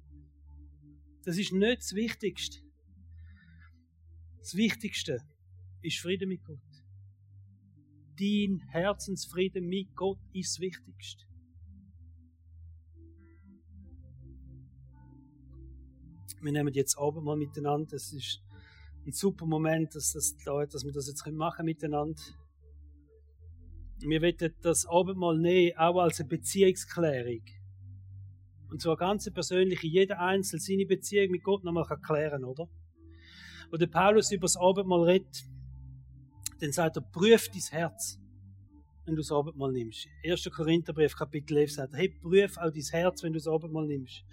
Das 1.24 1.38
ist 1.38 1.54
nicht 1.54 1.78
das 1.82 1.94
Wichtigste. 1.94 2.60
Das 4.40 4.56
Wichtigste 4.56 5.22
ist 5.82 6.00
Frieden 6.00 6.30
mit 6.30 6.44
Gott. 6.44 6.60
Dein 8.20 8.60
Herzensfrieden 8.70 9.68
mit 9.68 9.96
Gott 9.96 10.20
ist 10.34 10.56
das 10.56 10.60
Wichtigste. 10.60 11.28
wir 16.42 16.52
nehmen 16.52 16.74
jetzt 16.74 16.98
Abend 16.98 17.24
mal 17.24 17.36
miteinander. 17.36 17.88
Das 17.92 18.14
ist 18.14 18.42
ein 19.06 19.12
super 19.12 19.46
Moment, 19.46 19.96
dass, 19.96 20.14
das 20.14 20.36
da, 20.46 20.66
dass 20.66 20.84
wir 20.84 20.92
das 20.92 21.08
jetzt 21.08 21.26
machen 21.28 21.66
miteinander. 21.66 22.22
Wir 24.00 24.22
wollen 24.22 24.54
das 24.62 24.86
Abendmahl 24.86 25.38
nehmen, 25.40 25.78
auch 25.78 26.00
als 26.00 26.20
eine 26.20 26.30
Beziehungsklärung. 26.30 27.44
Und 28.70 28.82
zwar 28.82 28.98
ganz 28.98 29.32
persönlich, 29.32 29.82
jeder 29.82 30.20
Einzelne 30.20 30.60
seine 30.60 30.86
Beziehung 30.86 31.32
mit 31.32 31.44
Gott 31.44 31.64
nochmal 31.64 31.86
klären, 32.06 32.44
oder? 32.44 32.70
Wo 33.72 33.78
der 33.78 33.88
Paulus 33.88 34.32
über 34.32 34.44
das 34.44 34.58
Abendmahl 34.58 35.04
redet, 35.04 35.44
dann 36.60 36.72
sagt 36.72 36.98
er, 36.98 37.02
prüf 37.02 37.50
dein 37.50 37.62
Herz 37.72 38.20
wenn 39.08 39.16
du 39.16 39.22
das 39.22 39.32
Abendmahl 39.32 39.72
nimmst. 39.72 40.06
1. 40.26 40.50
Korintherbrief, 40.54 41.16
Kapitel 41.16 41.56
11 41.58 41.72
sagt, 41.72 41.94
hey, 41.94 42.10
prüf 42.10 42.58
auch 42.58 42.70
dein 42.70 42.84
Herz, 42.84 43.24
wenn 43.24 43.32
du 43.32 43.40
das 43.40 43.48
Abendmahl 43.48 43.88
nimmst. 43.88 44.26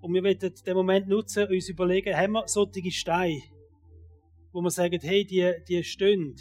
Und 0.00 0.14
wir 0.14 0.22
werden 0.22 0.54
den 0.66 0.74
Moment 0.74 1.06
nutzen, 1.06 1.46
uns 1.48 1.68
überlegen, 1.68 2.16
haben 2.16 2.32
wir 2.32 2.48
solche 2.48 2.90
Steine, 2.90 3.42
wo 4.50 4.62
wir 4.62 4.70
sagen, 4.70 4.98
hey, 5.02 5.26
die, 5.26 5.52
die 5.68 5.84
stehen 5.84 6.34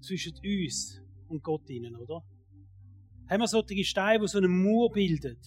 zwischen 0.00 0.34
uns 0.44 1.02
und 1.26 1.42
Gott 1.42 1.68
ihnen, 1.70 1.96
oder? 1.96 2.22
Haben 3.28 3.40
wir 3.40 3.48
solche 3.48 3.84
Steine, 3.84 4.20
die 4.20 4.28
so 4.28 4.38
einen 4.38 4.62
Mauer 4.62 4.92
bilden? 4.92 5.38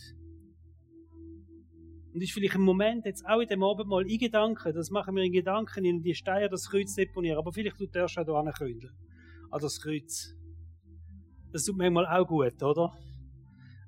Und 2.15 2.21
ist 2.21 2.31
vielleicht 2.31 2.55
ein 2.55 2.61
Moment 2.61 3.03
jetzt 3.03 3.25
auch 3.25 3.41
in 3.41 3.47
dem 3.49 3.61
Abendmahl 3.61 4.09
in 4.09 4.17
Gedanken, 4.17 4.73
das 4.73 4.89
machen 4.89 5.17
wir 5.17 5.23
in 5.23 5.33
Gedanken, 5.33 5.83
in 5.83 6.01
die 6.01 6.15
Steine 6.15 6.47
das 6.47 6.69
Kreuz 6.69 6.95
deponieren, 6.95 7.37
aber 7.37 7.51
vielleicht 7.51 7.77
du 7.77 7.87
darfst 7.87 8.17
auch 8.17 8.41
hier 8.41 8.51
kründeln. 8.53 8.93
An 9.51 9.59
das 9.59 9.81
Kreuz. 9.81 10.33
Das 11.51 11.65
tut 11.65 11.75
manchmal 11.75 12.05
auch 12.05 12.25
gut, 12.25 12.63
oder? 12.63 12.97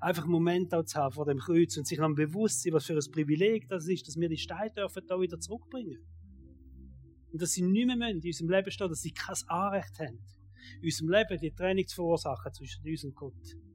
Einfach 0.02 0.24
einen 0.24 0.34
Moment 0.34 0.74
auch 0.74 0.84
zu 0.84 1.00
haben 1.00 1.14
vor 1.14 1.24
dem 1.24 1.38
Kreuz 1.38 1.78
und 1.78 1.88
sich 1.88 2.00
dann 2.00 2.16
bewusst 2.16 2.64
sein, 2.64 2.74
was 2.74 2.86
für 2.86 2.96
ein 2.96 3.12
Privileg 3.14 3.70
das 3.70 3.88
ist, 3.88 4.06
dass 4.10 4.18
wir 4.18 4.28
die 4.28 4.38
Steine 4.38 4.72
dürfen 4.72 5.04
da 5.08 5.18
wieder 5.22 5.40
zurückbringen. 5.40 6.06
Und 7.32 7.42
dass 7.42 7.54
sie 7.54 7.62
nicht 7.62 7.88
mehr 7.88 8.10
in 8.10 8.22
unserem 8.22 8.50
Leben 8.50 8.72
stehen, 8.72 8.90
dass 8.90 9.04
sie 9.04 9.14
kein 9.14 9.38
Anrecht 9.48 10.00
haben, 10.00 10.20
in 10.82 10.84
unserem 10.84 11.12
Leben 11.12 11.40
die 11.40 11.52
Trennung 11.52 11.88
zu 11.88 11.96
verursachen 11.96 12.54
zwischen 12.54 12.86
uns 12.86 13.06
und 13.06 13.16
Gott. 13.16 13.58